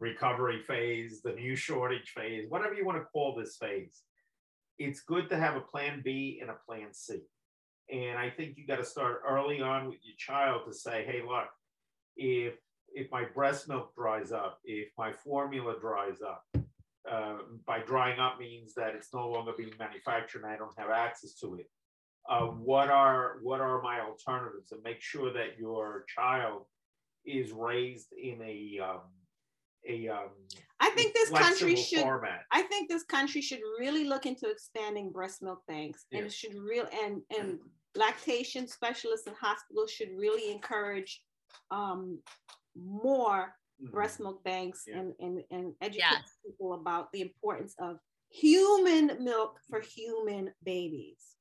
recovery 0.00 0.60
phase, 0.66 1.22
the 1.22 1.32
new 1.32 1.56
shortage 1.56 2.12
phase, 2.14 2.44
whatever 2.48 2.74
you 2.74 2.84
want 2.84 2.98
to 2.98 3.04
call 3.04 3.34
this 3.34 3.56
phase. 3.56 4.02
It's 4.78 5.00
good 5.00 5.30
to 5.30 5.36
have 5.36 5.56
a 5.56 5.60
plan 5.60 6.02
B 6.04 6.40
and 6.42 6.50
a 6.50 6.56
plan 6.68 6.92
C. 6.92 7.20
And 7.90 8.18
I 8.18 8.28
think 8.28 8.56
you 8.56 8.66
got 8.66 8.78
to 8.78 8.84
start 8.84 9.22
early 9.26 9.62
on 9.62 9.86
with 9.86 9.98
your 10.02 10.16
child 10.18 10.62
to 10.66 10.74
say, 10.74 11.04
hey, 11.06 11.22
look, 11.26 11.46
if 12.16 12.54
if 12.92 13.10
my 13.10 13.24
breast 13.24 13.68
milk 13.68 13.94
dries 13.94 14.30
up, 14.30 14.60
if 14.64 14.88
my 14.96 15.12
formula 15.12 15.74
dries 15.80 16.22
up, 16.22 16.44
uh, 17.10 17.36
by 17.66 17.80
drying 17.80 18.18
up 18.18 18.38
means 18.38 18.74
that 18.74 18.94
it's 18.94 19.12
no 19.12 19.28
longer 19.28 19.52
being 19.56 19.72
manufactured 19.78 20.42
and 20.42 20.52
I 20.52 20.56
don't 20.56 20.76
have 20.78 20.90
access 20.90 21.34
to 21.40 21.56
it. 21.56 21.70
Uh, 22.28 22.46
what 22.46 22.88
are 22.88 23.38
what 23.42 23.60
are 23.60 23.82
my 23.82 24.00
alternatives? 24.00 24.72
And 24.72 24.82
make 24.82 25.02
sure 25.02 25.32
that 25.32 25.58
your 25.58 26.06
child 26.08 26.64
is 27.26 27.52
raised 27.52 28.12
in 28.12 28.40
a 28.42 28.80
um, 28.82 29.00
a 29.86 30.08
um, 30.08 30.30
I 30.80 30.90
think 30.90 31.12
this 31.14 31.28
country 31.30 31.76
should 31.76 32.00
format. 32.00 32.44
I 32.50 32.62
think 32.62 32.88
this 32.88 33.04
country 33.04 33.42
should 33.42 33.60
really 33.78 34.04
look 34.04 34.24
into 34.24 34.48
expanding 34.48 35.10
breast 35.10 35.42
milk 35.42 35.62
banks 35.68 36.06
and 36.12 36.20
Yeah. 36.20 36.26
it 36.26 36.32
should 36.32 36.54
real 36.54 36.88
and 37.04 37.20
and 37.38 37.58
lactation 37.94 38.66
specialists 38.66 39.26
and 39.26 39.36
hospitals 39.36 39.90
should 39.90 40.10
really 40.16 40.50
encourage 40.50 41.22
um, 41.70 42.18
more 42.74 43.54
Mhm. 43.80 43.90
breast 43.90 44.20
milk 44.20 44.44
banks 44.44 44.84
Yeah. 44.86 44.98
and, 45.00 45.14
and 45.20 45.44
and 45.50 45.74
educate 45.80 45.98
Yes. 45.98 46.38
people 46.44 46.74
about 46.74 47.12
the 47.12 47.20
importance 47.22 47.74
of 47.78 47.98
human 48.28 49.22
milk 49.22 49.60
for 49.68 49.80
human 49.80 50.54
babies. 50.62 51.36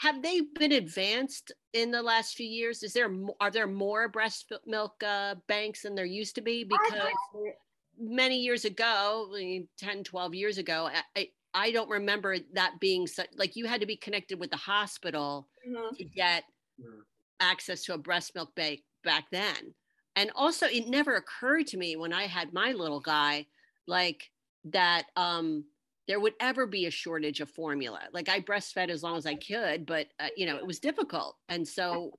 Have 0.00 0.22
they 0.22 0.42
been 0.42 0.70
advanced 0.72 1.50
in 1.72 1.90
the 1.90 2.02
last 2.02 2.36
few 2.36 2.46
years? 2.46 2.84
Is 2.84 2.92
there 2.92 3.10
are 3.40 3.50
there 3.50 3.66
more 3.66 4.08
breast 4.08 4.52
milk 4.64 5.02
uh, 5.02 5.34
banks 5.48 5.82
than 5.82 5.96
there 5.96 6.04
used 6.04 6.36
to 6.36 6.40
be? 6.40 6.62
Because 6.62 7.18
many 7.98 8.38
years 8.38 8.64
ago, 8.64 9.28
I 9.34 9.66
10, 9.76 10.04
12 10.04 10.34
years 10.34 10.56
ago, 10.58 10.86
I, 10.86 11.02
I, 11.16 11.28
I 11.52 11.70
don't 11.72 11.88
remember 11.90 12.36
that 12.52 12.78
being 12.80 13.08
such 13.08 13.28
like 13.34 13.56
you 13.56 13.66
had 13.66 13.80
to 13.80 13.86
be 13.86 13.96
connected 13.96 14.38
with 14.38 14.50
the 14.50 14.56
hospital 14.56 15.48
Mhm. 15.66 15.96
to 15.96 16.04
get 16.04 16.44
Mhm. 16.80 17.02
access 17.40 17.82
to 17.84 17.94
a 17.94 17.98
breast 17.98 18.34
milk 18.36 18.54
bank 18.54 18.84
back 19.02 19.30
then. 19.32 19.74
And 20.18 20.32
also, 20.34 20.66
it 20.66 20.88
never 20.88 21.14
occurred 21.14 21.68
to 21.68 21.76
me 21.76 21.94
when 21.94 22.12
I 22.12 22.24
had 22.26 22.52
my 22.52 22.72
little 22.72 22.98
guy, 22.98 23.46
like 23.86 24.28
that 24.64 25.04
um, 25.14 25.64
there 26.08 26.18
would 26.18 26.34
ever 26.40 26.66
be 26.66 26.86
a 26.86 26.90
shortage 26.90 27.40
of 27.40 27.48
formula. 27.48 28.00
Like 28.12 28.28
I 28.28 28.40
breastfed 28.40 28.88
as 28.88 29.04
long 29.04 29.16
as 29.16 29.26
I 29.26 29.36
could, 29.36 29.86
but 29.86 30.08
uh, 30.18 30.26
you 30.36 30.44
know, 30.44 30.56
it 30.56 30.66
was 30.66 30.80
difficult. 30.80 31.36
And 31.48 31.66
so 31.66 32.18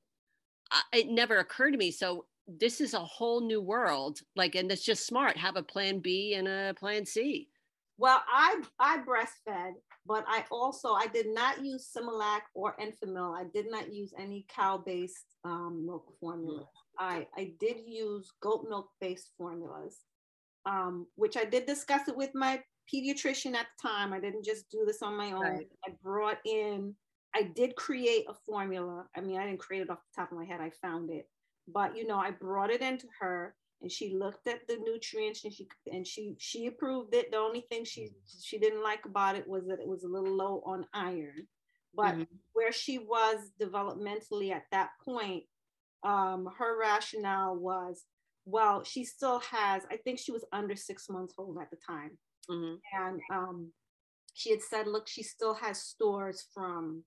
I, 0.72 0.82
it 0.94 1.10
never 1.10 1.40
occurred 1.40 1.72
to 1.72 1.78
me. 1.78 1.92
So 1.92 2.24
this 2.48 2.80
is 2.80 2.94
a 2.94 3.00
whole 3.00 3.42
new 3.42 3.60
world. 3.60 4.22
Like, 4.34 4.56
and 4.56 4.72
it's 4.72 4.86
just 4.86 5.06
smart. 5.06 5.36
Have 5.36 5.58
a 5.58 5.64
plan 5.64 6.00
B 6.00 6.36
and 6.36 6.48
a 6.48 6.74
plan 6.80 7.06
C. 7.06 7.50
Well, 7.98 8.24
I 8.32 8.62
I 8.80 9.00
breastfed, 9.00 9.74
but 10.06 10.24
I 10.26 10.46
also 10.52 10.94
I 10.94 11.08
did 11.08 11.28
not 11.34 11.66
use 11.66 11.92
Similac 11.94 12.44
or 12.54 12.78
Enfamil. 12.80 13.38
I 13.38 13.44
did 13.54 13.70
not 13.70 13.94
use 13.94 14.14
any 14.18 14.46
cow-based 14.48 15.36
um, 15.44 15.84
milk 15.86 16.14
formula. 16.22 16.64
I 17.00 17.28
I 17.38 17.54
did 17.60 17.78
use 17.86 18.32
goat 18.42 18.66
milk-based 18.70 19.32
formulas, 19.38 20.06
um, 20.66 21.08
which 21.16 21.38
I 21.38 21.46
did 21.46 21.66
discuss 21.66 22.08
it 22.08 22.16
with 22.16 22.36
my 22.36 22.62
pediatrician 22.94 23.54
at 23.56 23.68
the 23.78 23.88
time. 23.90 24.14
I 24.14 24.20
didn't 24.20 24.44
just 24.46 24.70
do 24.70 24.84
this 24.86 25.02
on 25.02 25.16
my 25.16 25.32
own. 25.32 25.42
Right. 25.42 25.68
I 25.86 25.92
brought 26.04 26.40
in. 26.46 26.96
I 27.36 27.44
did 27.44 27.76
create 27.76 28.26
a 28.28 28.34
formula. 28.34 29.08
I 29.16 29.22
mean, 29.22 29.38
I 29.40 29.46
didn't 29.46 29.60
create 29.60 29.84
it 29.84 29.90
off 29.90 30.00
the 30.16 30.22
top 30.22 30.32
of 30.32 30.38
my 30.38 30.46
head. 30.46 30.62
I 30.62 30.72
found 30.82 31.12
it, 31.12 31.30
but 31.68 31.96
you 31.96 32.06
know, 32.08 32.18
I 32.18 32.32
brought 32.32 32.72
it 32.72 32.82
into 32.82 33.08
her 33.20 33.56
and 33.82 33.92
she 33.92 34.14
looked 34.14 34.48
at 34.48 34.68
the 34.68 34.78
nutrients 34.78 35.44
and 35.46 35.54
she 35.54 35.68
and 35.92 36.06
she 36.06 36.36
she 36.40 36.66
approved 36.68 37.14
it. 37.16 37.32
The 37.32 37.38
only 37.38 37.62
thing 37.70 37.86
she 37.86 38.10
she 38.28 38.58
didn't 38.60 38.84
like 38.84 39.06
about 39.06 39.36
it 39.36 39.48
was 39.48 39.68
that 39.68 39.80
it 39.80 39.88
was 39.88 40.04
a 40.04 40.08
little 40.08 40.36
low 40.36 40.62
on 40.66 40.86
iron. 40.94 41.48
But 41.94 42.16
Mhm. 42.16 42.28
where 42.54 42.72
she 42.72 43.00
was 43.00 43.52
developmentally 43.60 44.52
at 44.52 44.66
that 44.72 44.92
point, 45.04 45.46
um, 46.04 46.48
her 46.58 46.80
rationale 46.80 47.56
was, 47.56 48.06
well, 48.46 48.84
she 48.84 49.04
still 49.04 49.40
has. 49.40 49.84
I 49.92 49.98
think 49.98 50.20
she 50.20 50.32
was 50.32 50.46
under 50.52 50.76
six 50.76 51.10
months 51.10 51.34
old 51.38 51.58
at 51.60 51.70
the 51.70 51.78
time, 51.78 52.18
Mhm. 52.50 52.80
and 52.94 53.22
um, 53.32 53.74
she 54.34 54.52
had 54.52 54.62
said, 54.62 54.88
look, 54.88 55.08
she 55.08 55.24
still 55.24 55.54
has 55.56 55.82
stores 55.82 56.48
from 56.54 57.04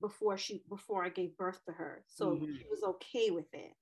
before 0.00 0.36
she 0.36 0.64
before 0.68 1.04
I 1.04 1.08
gave 1.08 1.36
birth 1.36 1.64
to 1.66 1.72
her, 1.72 2.04
so 2.08 2.36
Mhm. 2.36 2.58
she 2.58 2.66
was 2.68 2.82
okay 2.82 3.30
with 3.30 3.52
it. 3.54 3.72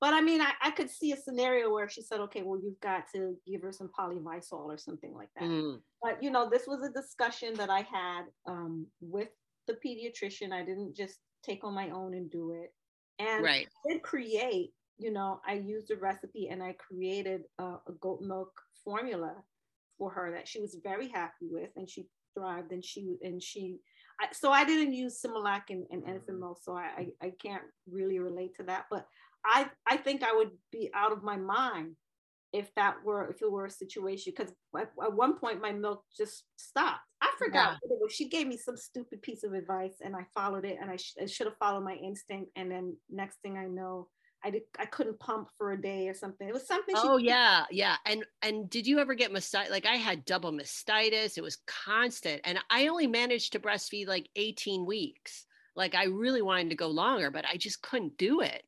But 0.00 0.14
I 0.14 0.20
mean, 0.20 0.40
I, 0.40 0.52
I 0.60 0.70
could 0.70 0.90
see 0.90 1.10
a 1.12 1.16
scenario 1.16 1.72
where 1.72 1.88
she 1.88 2.02
said, 2.02 2.20
okay, 2.20 2.42
well, 2.42 2.60
you've 2.60 2.78
got 2.80 3.08
to 3.14 3.36
give 3.46 3.62
her 3.62 3.72
some 3.72 3.88
Poly-Vi-Sol 3.88 4.70
or 4.70 4.78
something 4.78 5.12
like 5.12 5.30
that. 5.34 5.44
Mm. 5.44 5.82
But, 6.00 6.22
you 6.22 6.30
know, 6.30 6.48
this 6.48 6.68
was 6.68 6.82
a 6.82 6.92
discussion 6.92 7.54
that 7.54 7.68
I 7.68 7.80
had 7.82 8.26
um, 8.46 8.86
with 9.00 9.30
the 9.66 9.74
pediatrician. 9.84 10.52
I 10.52 10.64
didn't 10.64 10.94
just 10.94 11.18
take 11.42 11.64
on 11.64 11.74
my 11.74 11.90
own 11.90 12.14
and 12.14 12.30
do 12.30 12.52
it. 12.52 12.72
And 13.18 13.42
Right. 13.42 13.68
I 13.86 13.92
did 13.92 14.02
create, 14.02 14.72
you 14.98 15.12
know, 15.12 15.40
I 15.46 15.54
used 15.54 15.90
a 15.90 15.96
recipe 15.96 16.48
and 16.48 16.62
I 16.62 16.74
created 16.74 17.42
a, 17.58 17.64
a 17.86 17.92
goat 18.00 18.20
milk 18.22 18.52
formula 18.84 19.34
for 19.96 20.10
her 20.10 20.30
that 20.32 20.46
she 20.46 20.60
was 20.60 20.76
very 20.82 21.08
happy 21.08 21.48
with 21.50 21.70
and 21.76 21.88
she 21.88 22.08
thrived 22.34 22.72
and 22.72 22.84
she, 22.84 23.16
and 23.22 23.42
she, 23.42 23.78
I, 24.20 24.26
so 24.32 24.50
I 24.50 24.64
didn't 24.64 24.94
use 24.94 25.20
Similac 25.20 25.70
and, 25.70 25.84
and 25.90 26.02
Enfamil, 26.04 26.40
mm-hmm. 26.40 26.62
so 26.62 26.76
I, 26.76 27.08
I, 27.22 27.26
I 27.26 27.32
can't 27.40 27.62
really 27.90 28.18
relate 28.18 28.54
to 28.56 28.64
that. 28.64 28.86
But 28.90 29.06
I 29.44 29.68
I 29.86 29.96
think 29.96 30.22
I 30.22 30.32
would 30.34 30.50
be 30.72 30.90
out 30.94 31.12
of 31.12 31.22
my 31.22 31.36
mind 31.36 31.96
if 32.52 32.74
that 32.74 32.96
were 33.04 33.30
if 33.30 33.42
it 33.42 33.50
were 33.50 33.66
a 33.66 33.70
situation 33.70 34.32
because 34.36 34.52
at, 34.76 34.90
at 35.02 35.12
one 35.12 35.38
point 35.38 35.62
my 35.62 35.72
milk 35.72 36.04
just 36.16 36.44
stopped. 36.56 37.00
I 37.20 37.32
forgot 37.38 37.78
what 37.82 37.92
it 37.96 37.98
was. 38.00 38.12
She 38.12 38.28
gave 38.28 38.46
me 38.46 38.56
some 38.56 38.76
stupid 38.76 39.22
piece 39.22 39.42
of 39.44 39.52
advice 39.52 39.96
and 40.00 40.14
I 40.14 40.26
followed 40.34 40.64
it 40.64 40.78
and 40.80 40.90
I, 40.90 40.96
sh- 40.96 41.14
I 41.20 41.26
should 41.26 41.46
have 41.46 41.56
followed 41.58 41.84
my 41.84 41.94
instinct 41.94 42.50
and 42.56 42.70
then 42.70 42.96
next 43.10 43.36
thing 43.42 43.56
I 43.56 43.66
know 43.66 44.08
I 44.44 44.50
did 44.50 44.62
I 44.78 44.86
couldn't 44.86 45.18
pump 45.18 45.48
for 45.58 45.72
a 45.72 45.80
day 45.80 46.08
or 46.08 46.14
something. 46.14 46.46
It 46.46 46.54
was 46.54 46.66
something. 46.66 46.94
she- 46.94 47.00
Oh 47.04 47.16
yeah, 47.16 47.64
yeah. 47.72 47.96
And 48.06 48.24
and 48.42 48.70
did 48.70 48.86
you 48.86 49.00
ever 49.00 49.14
get 49.14 49.32
mastitis? 49.32 49.70
Like 49.70 49.84
I 49.86 49.96
had 49.96 50.24
double 50.24 50.52
mastitis. 50.52 51.36
It 51.36 51.42
was 51.42 51.58
constant, 51.66 52.42
and 52.44 52.58
I 52.70 52.86
only 52.86 53.08
managed 53.08 53.52
to 53.54 53.58
breastfeed 53.58 54.06
like 54.06 54.28
18 54.36 54.86
weeks. 54.86 55.44
Like 55.74 55.96
I 55.96 56.04
really 56.04 56.42
wanted 56.42 56.70
to 56.70 56.76
go 56.76 56.86
longer, 56.88 57.32
but 57.32 57.44
I 57.52 57.56
just 57.56 57.82
couldn't 57.82 58.16
do 58.16 58.40
it. 58.42 58.62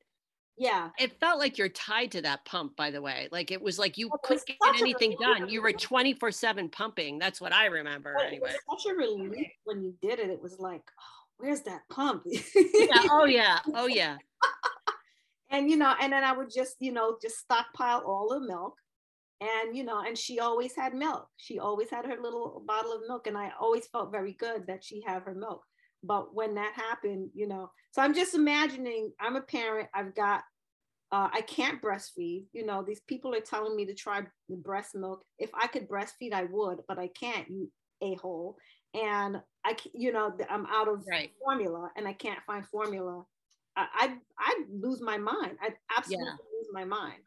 Yeah. 0.60 0.90
It 0.98 1.18
felt 1.18 1.38
like 1.38 1.56
you're 1.56 1.70
tied 1.70 2.12
to 2.12 2.20
that 2.20 2.44
pump, 2.44 2.76
by 2.76 2.90
the 2.90 3.00
way. 3.00 3.28
Like 3.32 3.50
it 3.50 3.62
was 3.62 3.78
like 3.78 3.96
you 3.96 4.10
couldn't 4.22 4.46
get 4.46 4.58
anything 4.78 5.16
done. 5.18 5.48
You 5.48 5.62
were 5.62 5.72
24 5.72 6.30
7 6.30 6.68
pumping. 6.68 7.18
That's 7.18 7.40
what 7.40 7.54
I 7.54 7.64
remember 7.64 8.12
But 8.14 8.24
it 8.24 8.26
anyway. 8.28 8.52
was 8.68 8.82
such 8.84 8.92
a 8.92 8.94
relief 8.94 9.48
when 9.64 9.82
you 9.82 9.94
did 10.02 10.18
it. 10.18 10.28
It 10.28 10.42
was 10.42 10.58
like, 10.58 10.82
oh, 11.00 11.22
where's 11.38 11.62
that 11.62 11.80
pump? 11.90 12.24
Yeah. 12.26 13.04
Oh 13.10 13.24
yeah. 13.40 13.60
Oh 13.74 13.86
yeah. 13.86 14.18
and 15.50 15.70
you 15.70 15.76
know 15.76 15.94
and 16.00 16.12
then 16.12 16.22
i 16.24 16.32
would 16.32 16.50
just 16.54 16.76
you 16.78 16.92
know 16.92 17.16
just 17.20 17.38
stockpile 17.38 18.02
all 18.06 18.28
the 18.28 18.40
milk 18.46 18.74
and 19.40 19.76
you 19.76 19.82
know 19.82 20.00
and 20.06 20.16
she 20.16 20.38
always 20.38 20.76
had 20.76 20.94
milk 20.94 21.26
she 21.38 21.58
always 21.58 21.90
had 21.90 22.04
her 22.06 22.16
little 22.22 22.62
bottle 22.66 22.92
of 22.92 23.00
milk 23.08 23.26
and 23.26 23.36
i 23.36 23.50
always 23.60 23.86
felt 23.88 24.12
very 24.12 24.32
good 24.34 24.66
that 24.66 24.84
she 24.84 25.02
had 25.04 25.22
her 25.22 25.34
milk 25.34 25.62
but 26.02 26.34
when 26.34 26.54
that 26.54 26.72
happened 26.74 27.30
you 27.34 27.46
know 27.46 27.70
so 27.90 28.02
i'm 28.02 28.14
just 28.14 28.34
imagining 28.34 29.12
i'm 29.20 29.36
a 29.36 29.42
parent 29.42 29.88
i've 29.94 30.14
got 30.14 30.42
uh, 31.12 31.28
i 31.32 31.40
can't 31.42 31.82
breastfeed 31.82 32.46
you 32.52 32.64
know 32.64 32.82
these 32.82 33.00
people 33.06 33.34
are 33.34 33.40
telling 33.40 33.74
me 33.76 33.84
to 33.86 33.94
try 33.94 34.22
the 34.48 34.56
breast 34.56 34.94
milk 34.94 35.24
if 35.38 35.50
i 35.54 35.66
could 35.66 35.88
breastfeed 35.88 36.32
i 36.32 36.44
would 36.44 36.78
but 36.88 36.98
i 36.98 37.08
can't 37.08 37.48
you 37.50 37.70
a-hole 38.02 38.56
and 38.94 39.40
i 39.64 39.76
you 39.94 40.12
know 40.12 40.32
i'm 40.48 40.66
out 40.66 40.88
of 40.88 41.04
Right. 41.06 41.30
formula 41.42 41.90
and 41.96 42.08
i 42.08 42.12
can't 42.12 42.42
find 42.46 42.66
formula 42.66 43.24
I, 43.76 43.86
I 43.94 44.16
I'd 44.38 44.64
lose 44.68 45.00
my 45.00 45.16
mind. 45.16 45.56
I'd 45.62 45.76
absolutely 45.96 46.26
Yeah. 46.26 46.36
lose 46.58 46.68
my 46.72 46.84
mind. 46.84 47.22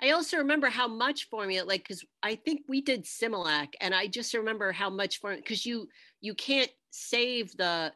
I 0.00 0.10
also 0.10 0.38
remember 0.38 0.68
how 0.68 0.88
much 0.88 1.28
formula, 1.30 1.64
like, 1.64 1.82
because 1.82 2.04
I 2.22 2.34
think 2.34 2.62
we 2.68 2.80
did 2.80 3.04
Similac, 3.04 3.74
and 3.80 3.94
I 3.94 4.06
just 4.08 4.34
remember 4.34 4.72
how 4.72 4.90
much 4.90 5.20
formula, 5.20 5.40
because 5.42 5.64
you 5.64 5.88
you 6.20 6.34
can't 6.34 6.70
save 6.90 7.56
the 7.56 7.92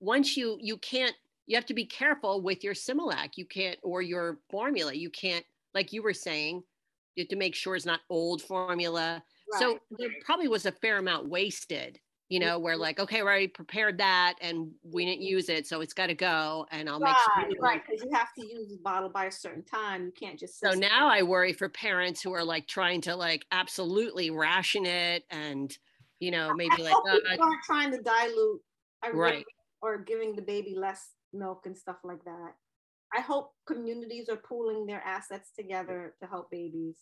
once 0.00 0.36
you 0.36 0.58
you 0.60 0.76
can't 0.78 1.14
you 1.46 1.56
have 1.56 1.66
to 1.66 1.74
be 1.74 1.86
careful 1.86 2.40
with 2.42 2.62
your 2.62 2.74
Similac. 2.74 3.30
You 3.36 3.46
can't 3.46 3.78
or 3.82 4.02
your 4.02 4.38
formula. 4.50 4.92
You 4.92 5.10
can't 5.10 5.44
like 5.74 5.92
you 5.92 6.02
were 6.02 6.14
saying. 6.14 6.62
You 7.14 7.22
have 7.24 7.28
to 7.28 7.36
make 7.36 7.54
sure 7.54 7.74
it's 7.74 7.86
not 7.86 8.00
old 8.10 8.42
formula. 8.42 9.22
So 9.58 9.78
there 9.98 10.10
probably 10.24 10.46
was 10.48 10.66
a 10.66 10.72
fair 10.72 10.98
amount 10.98 11.28
wasted. 11.28 11.98
You 12.30 12.40
know, 12.40 12.58
where 12.58 12.76
like, 12.76 13.00
okay, 13.00 13.22
we 13.22 13.26
already 13.26 13.48
prepared 13.48 13.96
that, 13.96 14.34
and 14.42 14.70
we 14.82 15.06
didn't 15.06 15.22
use 15.22 15.48
it, 15.48 15.66
so 15.66 15.80
it's 15.80 15.94
got 15.94 16.08
to 16.08 16.14
go, 16.14 16.66
and 16.70 16.86
I'll 16.86 17.00
make 17.00 17.16
sure. 17.16 17.44
Right, 17.44 17.56
right, 17.58 17.82
because 17.86 18.04
you 18.04 18.10
have 18.12 18.34
to 18.34 18.46
use 18.46 18.68
the 18.68 18.76
bottle 18.84 19.08
by 19.08 19.24
a 19.24 19.32
certain 19.32 19.62
time. 19.64 20.04
You 20.04 20.12
can't 20.12 20.38
just. 20.38 20.60
So 20.60 20.72
now 20.72 21.08
I 21.08 21.22
worry 21.22 21.54
for 21.54 21.70
parents 21.70 22.20
who 22.20 22.34
are 22.34 22.44
like 22.44 22.68
trying 22.68 23.00
to 23.00 23.16
like 23.16 23.46
absolutely 23.50 24.28
ration 24.30 24.84
it 24.84 25.24
and, 25.30 25.74
you 26.20 26.30
know, 26.30 26.52
maybe 26.52 26.74
I 26.80 26.82
like, 26.82 26.96
uh, 27.10 27.18
aren't 27.40 27.62
trying 27.64 27.92
to 27.92 28.02
dilute. 28.02 28.60
I 29.02 29.06
really- 29.06 29.18
Right. 29.20 29.44
Or 29.80 29.98
giving 29.98 30.34
the 30.34 30.42
baby 30.42 30.74
less 30.76 31.12
milk 31.32 31.66
and 31.66 31.76
stuff 31.76 31.98
like 32.04 32.24
that. 32.24 32.52
I 33.16 33.20
hope 33.20 33.52
communities 33.66 34.28
are 34.28 34.36
pooling 34.36 34.86
their 34.86 35.02
assets 35.02 35.50
together 35.56 36.14
to 36.20 36.26
help 36.26 36.50
babies. 36.50 36.96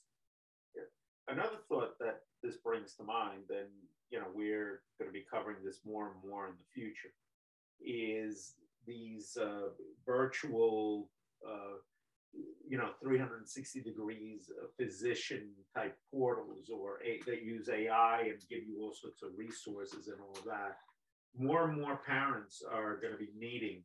Another 1.29 1.59
thought 1.69 1.99
that 1.99 2.21
this 2.43 2.57
brings 2.59 2.95
to 2.95 3.03
mind, 3.03 3.51
and 3.51 3.69
you 4.11 4.21
know, 4.21 4.27
we're 4.33 4.83
going 4.99 5.09
to 5.09 5.13
be 5.13 5.25
covering 5.29 5.57
this 5.65 5.81
more 5.85 6.13
and 6.13 6.31
more 6.31 6.47
in 6.47 6.53
the 6.53 6.73
future, 6.73 7.13
is 7.81 8.55
these 8.87 9.37
uh, 9.37 9.71
virtual, 10.07 11.09
uh, 11.45 11.79
you 12.69 12.79
know, 12.79 12.91
360 13.03 13.81
degrees 13.81 14.51
uh, 14.63 14.67
physician 14.81 15.51
type 15.75 15.97
portals, 16.13 16.71
or 16.73 17.01
a, 17.05 17.21
that 17.27 17.43
use 17.43 17.69
AI 17.69 18.21
and 18.21 18.41
give 18.49 18.63
you 18.65 18.79
all 18.81 18.95
sorts 18.95 19.23
of 19.23 19.31
resources 19.37 20.07
and 20.07 20.21
all 20.21 20.39
that. 20.47 20.77
More 21.39 21.69
and 21.69 21.81
more 21.81 22.01
parents 22.07 22.63
are 22.71 22.97
going 23.01 23.13
to 23.13 23.19
be 23.19 23.31
needing 23.39 23.83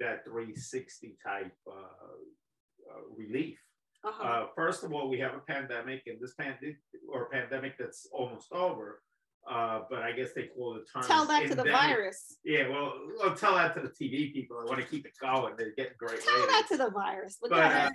that 0.00 0.24
360 0.24 1.16
type 1.24 1.52
uh, 1.66 1.70
uh, 1.70 3.00
relief. 3.16 3.58
Uh-huh. 4.04 4.22
Uh, 4.22 4.46
first 4.54 4.84
of 4.84 4.92
all, 4.92 5.08
we 5.08 5.18
have 5.18 5.34
a 5.34 5.40
pandemic, 5.40 6.02
and 6.06 6.18
this 6.20 6.34
pandemic 6.34 6.76
or 7.12 7.28
pandemic 7.30 7.76
that's 7.78 8.08
almost 8.12 8.52
over. 8.52 9.02
Uh, 9.50 9.80
but 9.88 10.02
I 10.02 10.12
guess 10.12 10.34
they 10.34 10.42
call 10.54 10.74
the 10.74 10.84
term. 10.92 11.08
Tell 11.08 11.24
that 11.26 11.46
to 11.46 11.54
the 11.54 11.64
virus. 11.64 12.36
Yeah, 12.44 12.68
well, 12.68 12.92
well, 13.18 13.34
tell 13.34 13.54
that 13.54 13.74
to 13.74 13.80
the 13.80 13.88
TV 13.88 14.32
people. 14.32 14.58
I 14.60 14.64
want 14.64 14.80
to 14.80 14.86
keep 14.86 15.06
it 15.06 15.12
going. 15.22 15.54
They're 15.56 15.72
getting 15.74 15.94
great 15.98 16.20
Tell 16.22 16.34
ratings. 16.34 16.52
that 16.52 16.68
to 16.68 16.76
the 16.76 16.90
virus. 16.90 17.38
But, 17.40 17.50
But, 17.50 17.60
uh. 17.60 17.90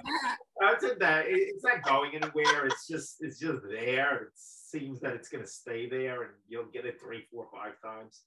That 1.00 1.28
it- 1.28 1.54
it's 1.54 1.64
not 1.64 1.84
going 1.84 2.16
anywhere. 2.16 2.66
It's 2.66 2.88
just 2.88 3.18
it's 3.20 3.38
just 3.38 3.60
there. 3.70 4.24
It 4.24 4.30
seems 4.34 5.00
that 5.02 5.14
it's 5.14 5.30
going 5.30 5.44
to 5.44 5.50
stay 5.50 5.88
there, 5.88 6.24
and 6.24 6.32
you'll 6.48 6.72
get 6.74 6.86
it 6.86 7.00
three, 7.00 7.28
four, 7.32 7.48
five 7.54 7.74
times. 7.84 8.22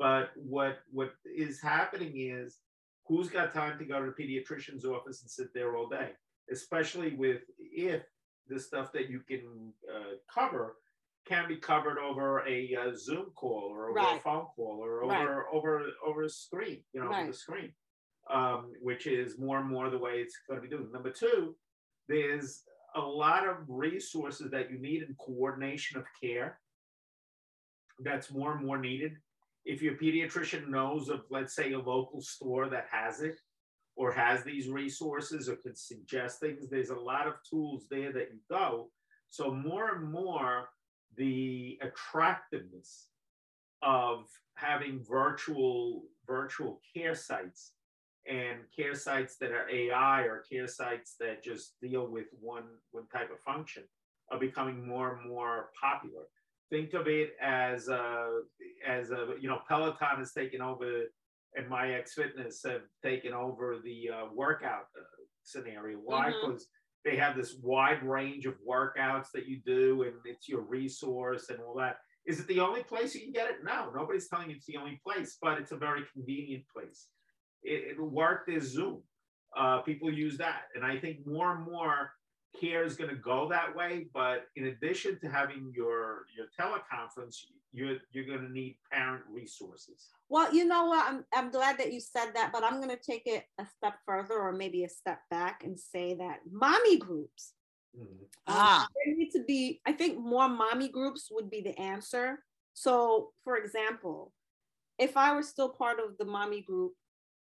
But 0.00 0.30
what 0.36 0.78
what 0.90 1.12
is 1.24 1.60
happening 1.60 2.12
is, 2.16 2.58
who's 3.06 3.28
got 3.28 3.54
time 3.54 3.78
to 3.78 3.84
go 3.84 4.02
to 4.02 4.10
the 4.10 4.22
pediatrician's 4.22 4.84
office 4.84 5.20
and 5.22 5.30
sit 5.30 5.54
there 5.54 5.76
all 5.76 5.88
day? 5.88 6.10
Especially 6.50 7.14
with 7.14 7.42
if 7.58 8.02
the 8.48 8.58
stuff 8.58 8.90
that 8.92 9.08
you 9.08 9.20
can 9.20 9.72
uh, 9.94 10.14
cover 10.32 10.76
can 11.28 11.46
be 11.46 11.56
covered 11.56 11.98
over 11.98 12.40
a 12.48 12.74
uh, 12.74 12.96
Zoom 12.96 13.26
call 13.36 13.68
or 13.70 13.90
over 13.90 13.98
a 14.16 14.20
phone 14.20 14.46
call 14.56 14.80
or 14.82 15.06
Right. 15.06 15.20
over 15.22 15.44
over 15.52 15.82
over 16.04 16.22
a 16.24 16.30
screen, 16.30 16.82
you 16.92 17.00
know, 17.00 17.12
over 17.12 17.26
the 17.28 17.34
screen 17.34 17.72
um, 18.30 18.72
which 18.80 19.06
is 19.06 19.38
more 19.38 19.58
and 19.58 19.68
more 19.68 19.90
the 19.90 19.98
way 19.98 20.12
it's 20.14 20.38
going 20.48 20.60
to 20.60 20.66
be 20.66 20.74
doing. 20.74 20.90
Number 20.92 21.10
two, 21.10 21.56
there's 22.08 22.62
a 22.94 23.00
lot 23.00 23.46
of 23.46 23.56
resources 23.68 24.50
that 24.50 24.70
you 24.70 24.78
need 24.78 25.02
in 25.02 25.14
coordination 25.18 25.98
of 25.98 26.04
care. 26.22 26.58
That's 28.00 28.30
more 28.32 28.52
and 28.52 28.64
more 28.64 28.78
needed. 28.78 29.12
If 29.64 29.82
your 29.82 29.94
pediatrician 29.94 30.68
knows 30.68 31.08
of, 31.08 31.22
let's 31.30 31.54
say, 31.54 31.72
a 31.72 31.78
local 31.78 32.20
store 32.22 32.68
that 32.68 32.86
has 32.90 33.20
it, 33.20 33.38
or 34.00 34.10
has 34.10 34.42
these 34.44 34.68
resources 34.68 35.46
or 35.46 35.56
can 35.56 35.76
suggest 35.76 36.40
things. 36.40 36.68
There's 36.70 36.88
a 36.88 36.98
lot 36.98 37.26
of 37.26 37.34
tools 37.48 37.84
there 37.90 38.12
that 38.12 38.30
you 38.32 38.38
go. 38.50 38.90
So 39.28 39.52
more 39.52 39.94
and 39.94 40.10
more, 40.10 40.70
the 41.16 41.78
attractiveness 41.82 43.08
of 43.82 44.26
having 44.54 45.04
virtual 45.06 46.04
virtual 46.26 46.80
care 46.94 47.14
sites 47.14 47.72
and 48.26 48.60
care 48.74 48.94
sites 48.94 49.36
that 49.36 49.50
are 49.50 49.68
AI 49.68 50.22
or 50.22 50.44
care 50.50 50.66
sites 50.66 51.16
that 51.20 51.42
just 51.42 51.74
deal 51.82 52.06
with 52.06 52.26
one 52.40 52.64
one 52.92 53.06
type 53.08 53.30
of 53.30 53.40
function 53.40 53.82
are 54.30 54.38
becoming 54.38 54.86
more 54.86 55.16
and 55.16 55.28
more 55.28 55.70
popular. 55.78 56.22
Think 56.70 56.94
of 56.94 57.08
it 57.08 57.32
as 57.42 57.88
a, 57.88 58.40
as 58.86 59.10
a 59.10 59.34
you 59.40 59.48
know 59.48 59.60
Peloton 59.68 60.18
has 60.18 60.32
taken 60.32 60.62
over 60.62 61.04
and 61.56 61.68
MYX 61.68 62.10
Fitness 62.10 62.62
have 62.64 62.82
taken 63.02 63.32
over 63.32 63.78
the 63.82 64.10
uh, 64.10 64.26
workout 64.34 64.86
uh, 64.96 65.02
scenario. 65.42 65.98
Why? 65.98 66.26
Because 66.26 66.62
mm-hmm. 66.62 67.10
they 67.10 67.16
have 67.16 67.36
this 67.36 67.56
wide 67.62 68.02
range 68.02 68.46
of 68.46 68.54
workouts 68.68 69.28
that 69.34 69.46
you 69.46 69.60
do, 69.66 70.02
and 70.02 70.14
it's 70.24 70.48
your 70.48 70.62
resource 70.62 71.48
and 71.50 71.58
all 71.60 71.74
that. 71.78 71.96
Is 72.26 72.38
it 72.38 72.46
the 72.46 72.60
only 72.60 72.82
place 72.82 73.14
you 73.14 73.22
can 73.22 73.32
get 73.32 73.50
it? 73.50 73.56
No, 73.64 73.90
nobody's 73.94 74.28
telling 74.28 74.50
you 74.50 74.56
it's 74.56 74.66
the 74.66 74.76
only 74.76 75.00
place, 75.04 75.38
but 75.40 75.58
it's 75.58 75.72
a 75.72 75.76
very 75.76 76.02
convenient 76.12 76.64
place. 76.72 77.08
It, 77.62 77.96
it 77.96 78.00
worked 78.00 78.50
as 78.50 78.64
Zoom. 78.64 79.02
Uh, 79.56 79.80
people 79.80 80.12
use 80.12 80.38
that, 80.38 80.62
and 80.74 80.84
I 80.84 80.98
think 80.98 81.26
more 81.26 81.56
and 81.56 81.64
more 81.64 82.12
care 82.58 82.84
is 82.84 82.96
going 82.96 83.10
to 83.10 83.16
go 83.16 83.48
that 83.48 83.74
way. 83.74 84.06
But 84.12 84.46
in 84.56 84.66
addition 84.66 85.18
to 85.20 85.28
having 85.28 85.72
your 85.74 86.26
your 86.36 86.46
teleconference, 86.58 87.36
you're 87.72 87.98
you're 88.12 88.24
going 88.24 88.46
to 88.46 88.52
need 88.52 88.76
parent 88.92 89.22
resources. 89.30 90.08
Well, 90.28 90.52
you 90.54 90.64
know 90.64 90.86
what? 90.86 91.06
I'm 91.06 91.24
I'm 91.32 91.50
glad 91.50 91.78
that 91.78 91.92
you 91.92 92.00
said 92.00 92.32
that, 92.34 92.50
but 92.52 92.64
I'm 92.64 92.76
going 92.76 92.90
to 92.90 92.96
take 92.96 93.22
it 93.26 93.44
a 93.58 93.66
step 93.76 93.94
further, 94.06 94.34
or 94.34 94.52
maybe 94.52 94.84
a 94.84 94.88
step 94.88 95.20
back, 95.30 95.62
and 95.64 95.78
say 95.78 96.14
that 96.14 96.40
mommy 96.50 96.98
groups. 96.98 97.52
Mm-hmm. 97.98 98.24
Ah, 98.46 98.82
um, 98.82 98.88
there 99.04 99.16
need 99.16 99.30
to 99.30 99.44
be. 99.44 99.80
I 99.86 99.92
think 99.92 100.18
more 100.18 100.48
mommy 100.48 100.88
groups 100.88 101.28
would 101.30 101.50
be 101.50 101.60
the 101.60 101.78
answer. 101.78 102.44
So, 102.74 103.32
for 103.44 103.56
example, 103.56 104.32
if 104.98 105.16
I 105.16 105.34
were 105.34 105.42
still 105.42 105.68
part 105.68 105.98
of 105.98 106.16
the 106.18 106.24
mommy 106.24 106.62
group 106.62 106.92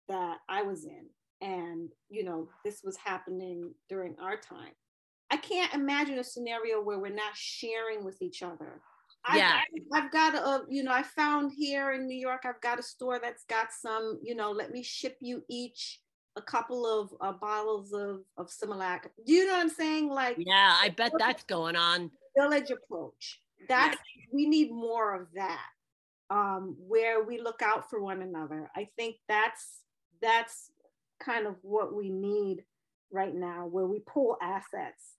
that 0.09 0.39
I 0.49 0.63
was 0.63 0.85
in, 0.85 1.07
and 1.41 1.91
you 2.09 2.25
know 2.25 2.49
this 2.65 2.83
was 2.85 2.97
happening 2.97 3.73
during 3.89 4.17
our 4.21 4.37
time, 4.37 4.73
I 5.33 5.39
can't 5.39 5.73
imagine 5.73 6.19
a 6.19 6.25
scenario 6.25 6.83
where 6.83 6.99
we're 6.99 7.09
not 7.09 7.35
sharing 7.35 8.05
with 8.05 8.21
each 8.21 8.43
other. 8.43 8.83
Yeah. 9.35 9.61
I, 9.95 9.99
have 9.99 10.13
got 10.13 10.35
a, 10.35 10.65
you 10.69 10.83
know, 10.83 10.93
I 10.93 11.03
found 11.03 11.53
here 11.57 11.93
in 11.93 12.07
New 12.07 12.19
York, 12.19 12.43
I've 12.45 12.61
got 12.61 12.79
a 12.79 12.83
store 12.83 13.19
that's 13.19 13.45
got 13.45 13.69
some, 13.73 14.21
you 14.23 14.35
know, 14.35 14.51
let 14.51 14.73
me 14.73 14.83
ship 14.83 15.17
you 15.21 15.43
each 15.49 16.01
a 16.37 16.43
couple 16.43 16.85
of 16.85 17.15
uh, 17.23 17.33
bottles 17.33 17.95
of, 17.95 18.21
of 18.37 18.49
Similac. 18.49 19.07
Do 19.25 19.33
you 19.33 19.47
know 19.47 19.55
what 19.55 19.61
I'm 19.61 19.71
saying? 19.71 20.11
Like, 20.11 20.37
yeah, 20.39 20.77
I 20.79 20.91
bet 20.91 21.13
that's 21.19 21.45
going 21.45 21.77
on. 21.77 22.11
Village 22.37 22.71
approach. 22.71 23.41
That's, 23.71 23.97
yeah. 23.97 24.25
we 24.35 24.47
need 24.47 24.71
more 24.71 25.15
of 25.15 25.29
that. 25.35 25.67
Um, 26.29 26.77
where 26.79 27.25
we 27.25 27.41
look 27.41 27.63
out 27.63 27.89
for 27.89 28.03
one 28.03 28.21
another. 28.21 28.71
I 28.77 28.89
think 28.97 29.17
that's, 29.29 29.81
that's 30.21 30.71
kind 31.21 31.47
of 31.47 31.57
what 31.63 31.95
we 31.95 32.11
need 32.11 32.65
right 33.11 33.35
now, 33.35 33.67
where 33.67 33.87
we 33.87 34.01
pull 34.01 34.37
assets 34.43 35.17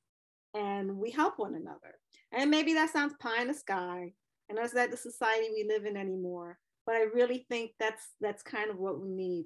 and 0.54 0.98
we 0.98 1.12
help 1.12 1.38
one 1.38 1.56
another. 1.56 2.00
And 2.32 2.50
maybe 2.50 2.74
that 2.74 2.92
sounds 2.92 3.14
pie 3.20 3.42
in 3.42 3.48
the 3.48 3.54
sky, 3.54 4.14
and 4.50 4.58
that's 4.58 4.74
not 4.74 4.92
the 4.92 4.98
society 4.98 5.50
we 5.54 5.68
live 5.68 5.86
in 5.86 5.98
anymore. 5.98 6.58
But 6.86 6.96
I 6.96 7.04
really 7.14 7.46
think 7.50 7.72
that's 7.80 8.14
that's 8.20 8.44
kind 8.44 8.70
of 8.70 8.78
what 8.78 9.00
we 9.00 9.10
need 9.10 9.46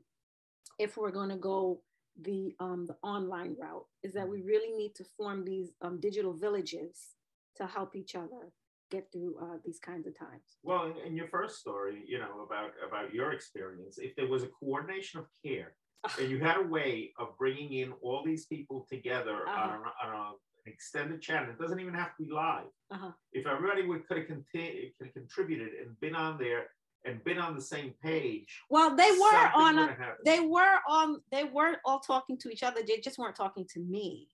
if 0.79 0.97
we're 0.97 1.11
going 1.11 1.29
to 1.29 1.37
go 1.37 1.81
the 2.21 2.55
um, 2.59 2.85
the 2.87 2.95
online 3.03 3.55
route. 3.59 3.85
Is 4.03 4.13
that 4.13 4.27
we 4.27 4.41
really 4.41 4.75
need 4.75 4.95
to 4.95 5.05
form 5.17 5.45
these 5.45 5.71
um, 5.81 5.99
digital 5.99 6.33
villages 6.33 7.15
to 7.57 7.67
help 7.67 7.95
each 7.95 8.15
other 8.15 8.53
get 8.89 9.11
through 9.11 9.35
uh, 9.41 9.57
these 9.65 9.79
kinds 9.79 10.07
of 10.07 10.17
times. 10.17 10.57
Well, 10.63 10.85
in, 10.85 11.07
in, 11.07 11.15
your 11.15 11.27
first 11.27 11.59
story, 11.59 12.03
you 12.07 12.19
know 12.19 12.45
about 12.45 12.71
about 12.87 13.13
your 13.13 13.31
experience, 13.33 13.97
if 13.97 14.15
there 14.15 14.27
was 14.27 14.43
a 14.43 14.47
coordination 14.47 15.19
of 15.19 15.27
care, 15.45 15.73
and 16.19 16.29
you 16.29 16.39
had 16.39 16.57
a 16.57 16.67
way 16.67 17.11
of 17.19 17.37
bringing 17.37 17.73
in 17.73 17.93
all 18.01 18.23
these 18.25 18.45
people 18.45 18.85
together 18.89 19.47
uh-huh. 19.47 19.69
on, 19.69 19.79
a, 19.79 20.07
on 20.07 20.15
a 20.15 20.31
extended 20.67 21.21
channel. 21.21 21.49
It 21.49 21.60
doesn't 21.60 21.80
even 21.80 21.93
have 21.93 22.15
to 22.17 22.23
be 22.23 22.32
live. 22.32 22.65
Uh-huh. 22.91 23.12
If 23.34 23.47
everybody 23.47 23.86
would 23.86 24.08
could 24.08 24.17
have 24.17 24.27
conti- 24.27 24.93
could 24.97 25.08
have 25.08 25.13
contributed 25.13 25.69
and 25.82 25.99
been 25.99 26.15
on 26.15 26.38
there 26.38 26.67
and 27.06 27.23
been 27.23 27.38
on 27.38 27.56
the 27.56 27.62
same 27.62 27.93
page. 28.03 28.62
Well, 28.69 28.95
they 28.95 29.12
were 29.12 29.51
on. 29.56 29.80
A, 29.80 29.95
they 30.25 30.39
were 30.39 30.77
on. 30.88 31.21
They 31.32 31.45
were 31.45 31.77
all 31.86 31.99
talking 31.99 32.38
to 32.39 32.49
each 32.49 32.63
other. 32.63 32.82
They 32.86 32.97
just 32.97 33.17
weren't 33.17 33.36
talking 33.36 33.65
to 33.73 33.80
me. 33.80 34.27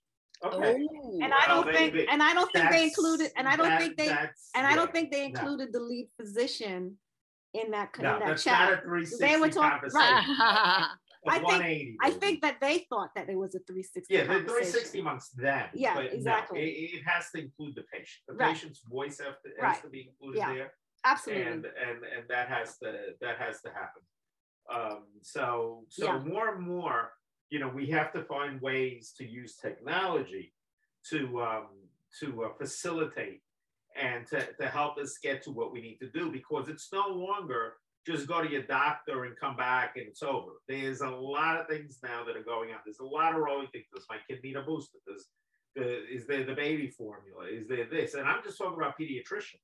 Okay. 0.43 0.85
Oh, 0.91 1.19
and 1.21 1.33
I 1.33 1.47
don't 1.47 1.65
well, 1.65 1.73
think, 1.73 1.93
they, 1.93 2.07
and 2.07 2.21
I 2.21 2.33
don't 2.33 2.51
think 2.51 2.69
they 2.69 2.83
included, 2.83 3.31
and 3.37 3.47
I 3.47 3.55
don't 3.55 3.69
that, 3.69 3.79
think 3.79 3.95
they, 3.95 4.09
and 4.09 4.29
yeah, 4.55 4.67
I 4.67 4.75
don't 4.75 4.91
think 4.91 5.11
they 5.11 5.23
included 5.25 5.69
no. 5.71 5.79
the 5.79 5.85
lead 5.85 6.09
physician 6.19 6.97
in 7.53 7.71
that 7.71 7.89
no, 7.99 8.15
in 8.15 8.27
that 8.27 8.37
chat. 8.39 8.83
they 9.19 9.37
were 9.37 9.49
talking 9.49 9.89
right. 9.93 10.87
I 11.27 11.39
think 11.39 11.95
I 12.01 12.11
think 12.11 12.41
that 12.41 12.57
they 12.61 12.85
thought 12.89 13.09
that 13.15 13.29
it 13.29 13.37
was 13.37 13.55
a 13.55 13.59
360. 13.59 14.13
Yeah, 14.13 14.23
the 14.23 14.39
360 14.39 14.99
amongst 14.99 15.37
them. 15.37 15.67
Yeah, 15.73 15.99
exactly. 15.99 16.59
No, 16.59 16.65
it, 16.65 16.69
it, 16.69 17.03
has 17.05 17.29
to 17.31 17.41
include 17.41 17.75
the 17.75 17.83
patient. 17.91 18.23
The 18.27 18.35
right. 18.35 18.53
patient's 18.53 18.81
voice 18.89 19.17
to, 19.17 19.23
has 19.23 19.33
right. 19.61 19.81
to 19.81 19.89
be 19.89 20.09
included 20.09 20.39
yeah. 20.39 20.53
there. 20.53 20.73
Absolutely. 21.05 21.43
And 21.43 21.65
and 21.65 21.97
and 22.17 22.23
that 22.29 22.49
has 22.49 22.77
to 22.79 22.93
that 23.21 23.37
has 23.37 23.61
to 23.61 23.69
happen. 23.69 24.03
Um, 24.73 25.03
so 25.21 25.85
so 25.89 26.05
yeah. 26.05 26.19
more 26.19 26.55
and 26.55 26.65
more, 26.65 27.11
you 27.49 27.59
know, 27.59 27.69
we 27.69 27.87
have 27.87 28.11
to 28.13 28.23
find 28.23 28.61
ways 28.61 29.13
to 29.17 29.25
use 29.25 29.55
technology 29.55 30.53
to 31.09 31.41
um, 31.41 31.67
to 32.19 32.43
uh, 32.43 32.49
facilitate 32.57 33.41
and 34.01 34.25
to, 34.27 34.47
to 34.59 34.67
help 34.67 34.97
us 34.97 35.17
get 35.21 35.43
to 35.43 35.51
what 35.51 35.71
we 35.71 35.81
need 35.81 35.97
to 35.97 36.09
do 36.09 36.31
because 36.31 36.67
it's 36.67 36.89
no 36.91 37.07
longer 37.07 37.73
just 38.05 38.27
go 38.27 38.43
to 38.43 38.49
your 38.49 38.63
doctor 38.63 39.25
and 39.25 39.35
come 39.37 39.55
back 39.55 39.93
and 39.95 40.07
it's 40.07 40.23
over. 40.23 40.51
There's 40.67 41.01
a 41.01 41.09
lot 41.09 41.59
of 41.59 41.67
things 41.67 41.99
now 42.03 42.23
that 42.25 42.35
are 42.35 42.43
going 42.43 42.71
on. 42.71 42.77
There's 42.85 42.99
a 42.99 43.05
lot 43.05 43.33
of 43.33 43.41
rolling 43.41 43.67
things. 43.71 43.85
Does 43.93 44.05
my 44.09 44.17
kid 44.27 44.39
need 44.43 44.55
a 44.55 44.61
booster? 44.61 44.99
Does 45.07 45.27
the, 45.75 46.05
is 46.13 46.27
there 46.27 46.43
the 46.43 46.53
baby 46.53 46.87
formula? 46.87 47.45
Is 47.51 47.67
there 47.67 47.87
this? 47.89 48.13
And 48.13 48.27
I'm 48.27 48.43
just 48.43 48.57
talking 48.57 48.77
about 48.77 48.95
pediatrician. 48.99 49.59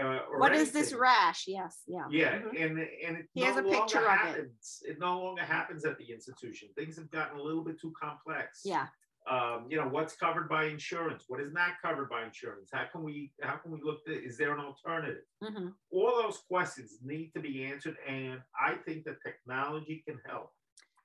Uh, 0.00 0.20
what 0.38 0.52
anything. 0.52 0.66
is 0.68 0.72
this 0.72 0.94
rash? 0.94 1.44
Yes, 1.46 1.82
yeah. 1.86 2.04
Yeah, 2.10 2.38
mm-hmm. 2.38 2.56
and 2.56 2.78
and 2.78 3.16
it 3.18 3.26
he 3.34 3.42
no 3.42 3.46
has 3.46 3.56
a 3.58 3.62
picture 3.62 4.10
of. 4.10 4.36
It. 4.36 4.50
it 4.88 4.98
no 4.98 5.22
longer 5.22 5.42
happens 5.42 5.84
at 5.84 5.98
the 5.98 6.10
institution. 6.10 6.70
Things 6.74 6.96
have 6.96 7.10
gotten 7.10 7.38
a 7.38 7.42
little 7.42 7.62
bit 7.62 7.78
too 7.78 7.92
complex. 8.00 8.62
Yeah 8.64 8.86
um, 9.30 9.66
you 9.68 9.76
know 9.76 9.88
what's 9.88 10.14
covered 10.14 10.48
by 10.48 10.64
insurance? 10.64 11.24
What 11.28 11.40
is 11.40 11.52
not 11.52 11.72
covered 11.84 12.10
by 12.10 12.24
insurance? 12.24 12.70
How 12.72 12.84
can 12.90 13.02
we 13.02 13.32
how 13.42 13.56
can 13.56 13.72
we 13.72 13.80
look 13.82 14.00
at 14.08 14.14
is 14.14 14.36
there 14.36 14.52
an 14.54 14.60
alternative? 14.60 15.22
Mm-hmm. 15.42 15.68
all 15.90 16.22
those 16.22 16.38
questions 16.48 16.98
need 17.02 17.32
to 17.34 17.40
be 17.40 17.64
answered 17.64 17.96
and 18.08 18.40
i 18.60 18.74
think 18.86 19.04
that 19.04 19.16
technology 19.26 20.02
can 20.06 20.18
help. 20.26 20.50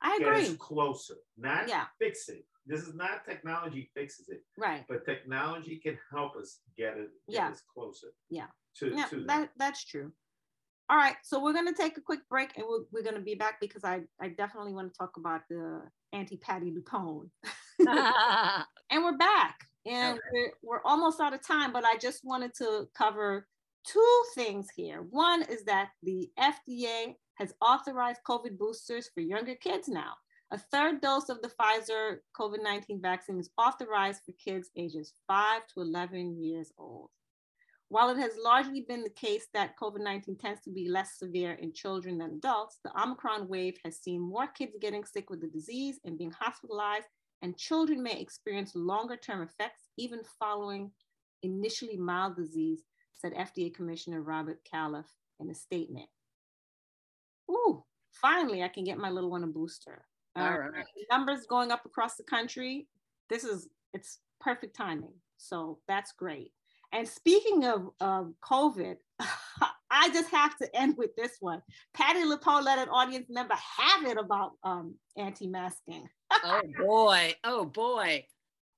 I 0.01 0.15
agree 0.21 0.41
get 0.41 0.51
us 0.51 0.58
closer. 0.58 1.15
Not 1.38 1.67
yeah. 1.67 1.86
fix 1.99 2.30
it. 2.30 2.45
This 2.67 2.82
is 2.82 2.93
not 2.93 3.25
technology 3.25 3.89
fixes 3.95 4.30
it 4.30 4.43
right. 4.58 4.84
but 4.89 5.06
technology 5.06 5.80
can 5.82 5.97
help 6.12 6.36
us 6.36 6.60
get 6.77 6.97
it 6.97 7.10
get 7.30 7.36
yeah. 7.36 7.49
us 7.49 7.62
closer 7.73 8.08
yeah. 8.30 8.47
to, 8.77 8.91
yeah, 8.93 9.06
to 9.06 9.23
that, 9.23 9.49
that's 9.58 9.86
true 9.86 10.12
all 10.89 10.97
right 10.97 11.15
so 11.23 11.41
we're 11.41 11.54
going 11.54 11.67
to 11.67 11.73
take 11.73 11.97
a 11.97 12.02
quick 12.02 12.21
break 12.30 12.56
and 12.58 12.65
we're, 12.67 12.84
we're 12.91 13.04
going 13.04 13.15
to 13.15 13.21
be 13.21 13.36
back 13.36 13.60
because 13.60 13.84
i 13.84 14.00
i 14.21 14.28
definitely 14.28 14.73
want 14.73 14.91
to 14.91 14.97
talk 14.97 15.17
about 15.17 15.41
the 15.50 15.82
anti 16.13 16.38
Patti 16.38 16.71
LuPone 16.71 17.30
and 17.80 19.04
we're 19.04 19.17
back. 19.17 19.60
And 19.86 20.17
okay. 20.17 20.21
we're, 20.34 20.52
we're 20.63 20.82
almost 20.84 21.21
out 21.21 21.34
of 21.34 21.45
time, 21.45 21.71
but 21.71 21.86
I 21.86 21.97
just 21.97 22.21
wanted 22.23 22.54
to 22.56 22.88
cover 22.97 23.47
two 23.86 24.23
things 24.36 24.67
here. 24.76 25.06
One 25.10 25.43
is 25.43 25.63
that 25.65 25.89
the 26.04 26.30
FDA 26.39 27.15
has 27.36 27.54
authorized 27.62 28.21
COVID 28.28 28.58
boosters 28.58 29.10
for 29.13 29.21
younger 29.21 29.56
kids 29.56 29.88
now. 29.88 30.13
A 30.52 30.58
third 30.58 31.02
dose 31.02 31.30
of 31.30 31.41
the 31.41 31.50
Pfizer 31.50 32.17
COVID 32.39 32.63
19 32.63 33.02
vaccine 33.02 33.39
is 33.39 33.50
authorized 33.58 34.21
for 34.26 34.32
kids 34.43 34.69
ages 34.76 35.13
5 35.28 35.62
to 35.73 35.82
11 35.82 36.41
years 36.41 36.71
old. 36.78 37.10
While 37.89 38.10
it 38.10 38.17
has 38.17 38.34
largely 38.44 38.81
been 38.81 39.04
the 39.04 39.10
case 39.10 39.48
that 39.54 39.77
COVID 39.81 40.02
19 40.02 40.35
tends 40.38 40.62
to 40.62 40.69
be 40.69 40.90
less 40.90 41.17
severe 41.17 41.54
in 41.54 41.71
children 41.71 42.17
than 42.17 42.31
adults, 42.31 42.79
the 42.83 42.92
Omicron 43.02 43.48
wave 43.48 43.77
has 43.85 43.98
seen 43.98 44.19
more 44.19 44.48
kids 44.48 44.73
getting 44.81 45.06
sick 45.06 45.29
with 45.29 45.40
the 45.40 45.48
disease 45.48 46.00
and 46.04 46.17
being 46.17 46.31
hospitalized 46.31 47.08
and 47.42 47.58
children 47.58 48.02
may 48.02 48.19
experience 48.19 48.75
longer 48.75 49.15
term 49.15 49.42
effects 49.42 49.90
even 49.98 50.19
following 50.40 50.92
initially 51.44 51.98
mild 51.98 52.35
disease, 52.35 52.83
said 53.13 53.33
FDA 53.33 53.73
Commissioner 53.73 54.21
Robert 54.21 54.60
Califf 54.71 55.06
in 55.40 55.50
a 55.50 55.56
statement. 55.56 56.10
Ooh, 57.50 57.83
finally, 58.12 58.63
I 58.63 58.67
can 58.67 58.83
get 58.83 58.98
my 58.98 59.10
little 59.10 59.29
one 59.29 59.44
a 59.44 59.48
booster. 59.48 60.06
Uh, 60.35 60.42
All 60.42 60.60
right. 60.60 60.85
Numbers 61.12 61.46
going 61.48 61.71
up 61.71 61.85
across 61.85 62.15
the 62.15 62.23
country. 62.23 62.88
This 63.29 63.44
is, 63.44 63.69
it's 63.94 64.19
perfect 64.40 64.75
timing. 64.75 65.13
So 65.38 65.79
that's 65.88 66.12
great. 66.12 66.52
And 66.92 67.08
speaking 67.08 67.65
of, 67.65 67.90
of 68.00 68.33
COVID, 68.44 68.96
I 69.19 69.27
I 69.90 70.10
just 70.10 70.29
have 70.31 70.58
to 70.58 70.75
end 70.75 70.96
with 70.98 71.15
this 71.15 71.38
one. 71.40 71.62
Patti 71.94 72.19
LuPone 72.19 72.63
let 72.63 72.77
an 72.79 72.90
audience 72.90 73.27
member 73.29 73.56
have 73.56 74.06
it 74.06 74.17
about 74.17 74.52
um, 74.63 74.96
anti-masking. 75.17 76.08
oh 76.44 76.62
boy! 76.77 77.33
Oh 77.44 77.65
boy! 77.65 78.25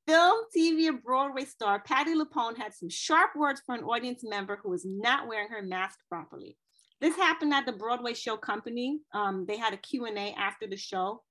Film, 0.07 0.43
TV, 0.55 0.87
and 0.87 1.03
Broadway 1.03 1.45
star 1.45 1.81
Patti 1.81 2.15
LuPone 2.15 2.57
had 2.57 2.73
some 2.73 2.89
sharp 2.89 3.31
words 3.35 3.61
for 3.65 3.75
an 3.75 3.83
audience 3.83 4.23
member 4.23 4.59
who 4.61 4.69
was 4.69 4.85
not 4.85 5.27
wearing 5.27 5.49
her 5.49 5.61
mask 5.61 5.99
properly. 6.09 6.57
This 7.01 7.15
happened 7.15 7.53
at 7.53 7.65
the 7.65 7.71
Broadway 7.73 8.13
show 8.13 8.35
company. 8.35 8.99
Um, 9.13 9.45
they 9.47 9.57
had 9.57 9.73
a 9.73 9.77
Q&A 9.77 10.33
after 10.37 10.67
the 10.67 10.77
show 10.77 11.23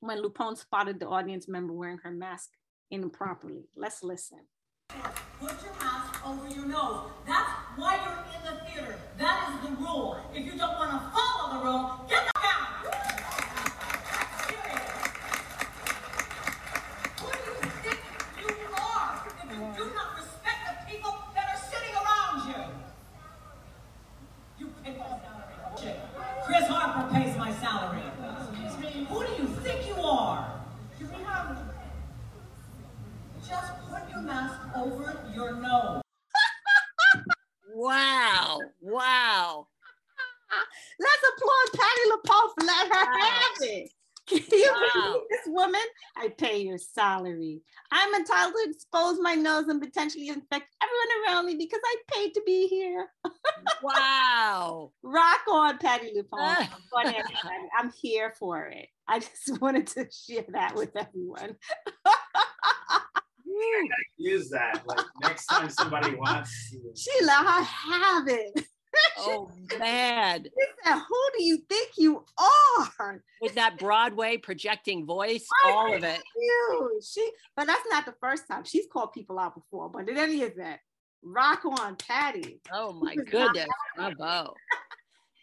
when 0.00 0.22
LuPone 0.22 0.56
spotted 0.56 1.00
the 1.00 1.08
audience 1.08 1.48
member 1.48 1.72
wearing 1.72 1.98
her 2.02 2.10
mask 2.10 2.50
improperly. 2.90 3.68
Let's 3.76 4.02
listen. 4.02 4.40
Oh, 6.28 6.34
Over 6.44 6.54
your 6.54 6.66
nose. 6.66 7.10
That's 7.26 7.48
why 7.76 7.96
you're 8.04 8.24
in 8.36 8.42
the 8.44 8.60
theater. 8.66 8.96
That 9.18 9.48
is 9.48 9.68
the 9.70 9.76
rule. 9.76 10.18
If 10.34 10.44
you 10.44 10.52
don't 10.58 10.76
want 10.78 10.90
to 10.90 10.98
follow 11.10 11.58
the 11.58 11.64
rule, 11.64 12.00
get 12.08 12.24
the 12.26 12.32
out. 12.44 12.68
Who 17.18 17.32
do 17.32 17.50
you 17.50 17.70
think 17.82 18.00
you 18.38 18.74
are 18.76 19.26
if 19.26 19.50
you 19.50 19.56
do 19.84 19.94
not 19.94 20.16
respect 20.16 20.60
the 20.68 20.90
people 20.92 21.14
that 21.34 21.46
are 21.48 21.60
sitting 21.70 21.94
around 21.96 22.48
you? 22.48 22.60
You 24.58 24.72
pay 24.84 24.92
my 24.98 25.06
salary. 25.08 25.96
Chris 26.44 26.66
Harper 26.68 27.10
pays 27.14 27.36
my 27.38 27.52
salary. 27.54 28.02
Who 29.08 29.24
do 29.24 29.42
you 29.42 29.48
think 29.62 29.86
you 29.86 29.94
are? 30.02 30.54
Just 33.48 33.72
put 33.88 34.10
your 34.10 34.20
mask 34.20 34.60
over 34.76 35.16
your 35.34 35.52
nose. 35.54 36.02
Wow! 37.74 38.60
Wow! 38.80 39.68
Let's 40.98 41.22
applaud 41.32 41.80
Patti 41.80 42.10
LuPone 42.10 42.48
for 42.58 42.66
letting 42.66 42.92
her 42.92 43.04
Wow. 43.06 43.18
have 43.20 43.56
it. 43.60 43.90
Can 44.26 44.58
you 44.58 44.72
Wow. 44.72 45.02
believe 45.02 45.22
this 45.30 45.46
woman? 45.46 45.80
I 46.16 46.28
pay 46.28 46.58
your 46.62 46.78
salary. 46.98 47.62
I'm 47.92 48.12
entitled 48.14 48.54
to 48.64 48.70
expose 48.70 49.18
my 49.20 49.34
nose 49.34 49.68
and 49.68 49.80
potentially 49.80 50.28
infect 50.28 50.74
everyone 50.82 51.10
around 51.26 51.46
me 51.46 51.54
because 51.56 51.80
I 51.84 51.96
paid 52.12 52.34
to 52.34 52.42
be 52.44 52.66
here. 52.66 53.06
Wow! 53.82 54.90
Rock 55.02 55.40
on, 55.50 55.78
Patti 55.78 56.12
LuPone. 56.16 56.68
I'm. 56.96 57.68
I'm 57.78 57.92
here 58.02 58.34
for 58.38 58.66
it. 58.66 58.88
I 59.06 59.20
just 59.20 59.60
wanted 59.60 59.86
to 59.88 60.06
share 60.10 60.44
that 60.52 60.74
with 60.74 60.96
everyone. 60.96 61.56
Use 64.16 64.50
that. 64.50 64.82
Like 64.86 65.04
next 65.22 65.46
time 65.46 65.70
somebody 65.70 66.14
wants. 66.16 66.70
to- 66.70 66.92
She 66.96 67.24
let 67.24 67.38
her 67.46 67.62
have 67.62 68.28
it. 68.28 68.64
Oh 69.18 69.50
man! 69.78 70.44
She 70.44 70.66
said, 70.84 70.98
Who 70.98 71.22
do 71.36 71.44
you 71.44 71.58
think 71.68 71.92
you 71.96 72.24
are? 72.38 73.22
With 73.40 73.54
that 73.54 73.78
Broadway 73.78 74.36
projecting 74.36 75.06
voice, 75.06 75.46
all 75.64 75.92
of 75.92 76.04
it. 76.04 76.20
You. 76.36 77.00
She, 77.02 77.30
but 77.56 77.66
that's 77.66 77.84
not 77.90 78.06
the 78.06 78.14
first 78.20 78.48
time. 78.48 78.64
She's 78.64 78.86
called 78.92 79.12
people 79.12 79.38
out 79.38 79.54
before. 79.54 79.88
But 79.88 80.08
in 80.08 80.16
any 80.16 80.42
event, 80.42 80.80
rock 81.22 81.64
on, 81.64 81.96
Patti. 81.96 82.60
Oh 82.72 82.92
my 82.92 83.14
This 83.16 83.26
is 83.26 83.32
not 83.32 83.54
goodness! 83.54 83.68
Bravo! 83.96 84.54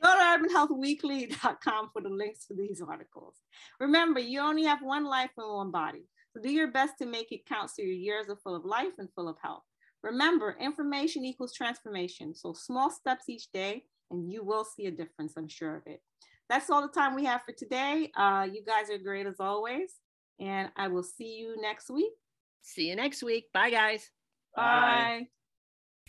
Go 0.03 0.13
to 0.13 0.47
urbanhealthweekly.com 0.47 1.89
for 1.93 2.01
the 2.01 2.09
links 2.09 2.45
to 2.47 2.53
these 2.53 2.81
articles. 2.81 3.35
Remember, 3.79 4.19
you 4.19 4.41
only 4.41 4.63
have 4.63 4.81
one 4.81 5.05
life 5.05 5.31
and 5.37 5.47
one 5.47 5.71
body. 5.71 6.05
So 6.33 6.41
do 6.41 6.51
your 6.51 6.71
best 6.71 6.97
to 6.99 7.05
make 7.05 7.31
it 7.31 7.45
count 7.45 7.69
so 7.69 7.81
your 7.81 7.93
years 7.93 8.29
are 8.29 8.35
full 8.35 8.55
of 8.55 8.65
life 8.65 8.91
and 8.99 9.09
full 9.15 9.29
of 9.29 9.37
health. 9.41 9.63
Remember, 10.05 10.55
information 10.61 11.25
equals 11.25 11.51
transformation. 11.51 12.35
So 12.35 12.53
small 12.53 12.91
steps 12.91 13.27
each 13.27 13.51
day, 13.51 13.85
and 14.11 14.31
you 14.31 14.43
will 14.43 14.63
see 14.63 14.85
a 14.85 14.91
difference. 14.91 15.33
I'm 15.35 15.47
sure 15.47 15.77
of 15.77 15.81
it. 15.87 15.99
That's 16.47 16.69
all 16.69 16.83
the 16.83 16.93
time 16.93 17.15
we 17.15 17.25
have 17.25 17.41
for 17.41 17.53
today. 17.53 18.11
Uh, 18.15 18.47
you 18.51 18.63
guys 18.63 18.91
are 18.91 18.99
great 18.99 19.25
as 19.25 19.39
always. 19.39 19.95
And 20.39 20.69
I 20.77 20.89
will 20.89 21.01
see 21.01 21.37
you 21.37 21.59
next 21.59 21.89
week. 21.89 22.11
See 22.61 22.89
you 22.89 22.95
next 22.95 23.23
week. 23.23 23.45
Bye, 23.51 23.71
guys. 23.71 24.11
Bye. 24.55 25.27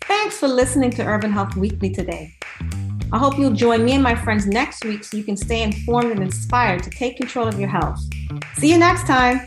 Thanks 0.03 0.37
for 0.39 0.49
listening 0.49 0.91
to 0.91 1.07
Urban 1.07 1.33
Health 1.33 1.57
Weekly 1.57 1.89
today. 1.89 2.35
I 3.13 3.19
hope 3.19 3.39
you'll 3.39 3.55
join 3.55 3.83
me 3.83 3.93
and 3.93 4.03
my 4.03 4.15
friends 4.15 4.47
next 4.47 4.85
week 4.85 5.05
so 5.05 5.17
you 5.17 5.25
can 5.25 5.39
stay 5.39 5.63
informed 5.63 6.11
and 6.11 6.23
inspired 6.23 6.83
to 6.83 6.91
take 6.91 7.17
control 7.17 7.49
of 7.49 7.59
your 7.59 7.71
health. 7.71 7.99
See 8.59 8.71
you 8.71 8.77
next 8.77 9.07
time. 9.07 9.47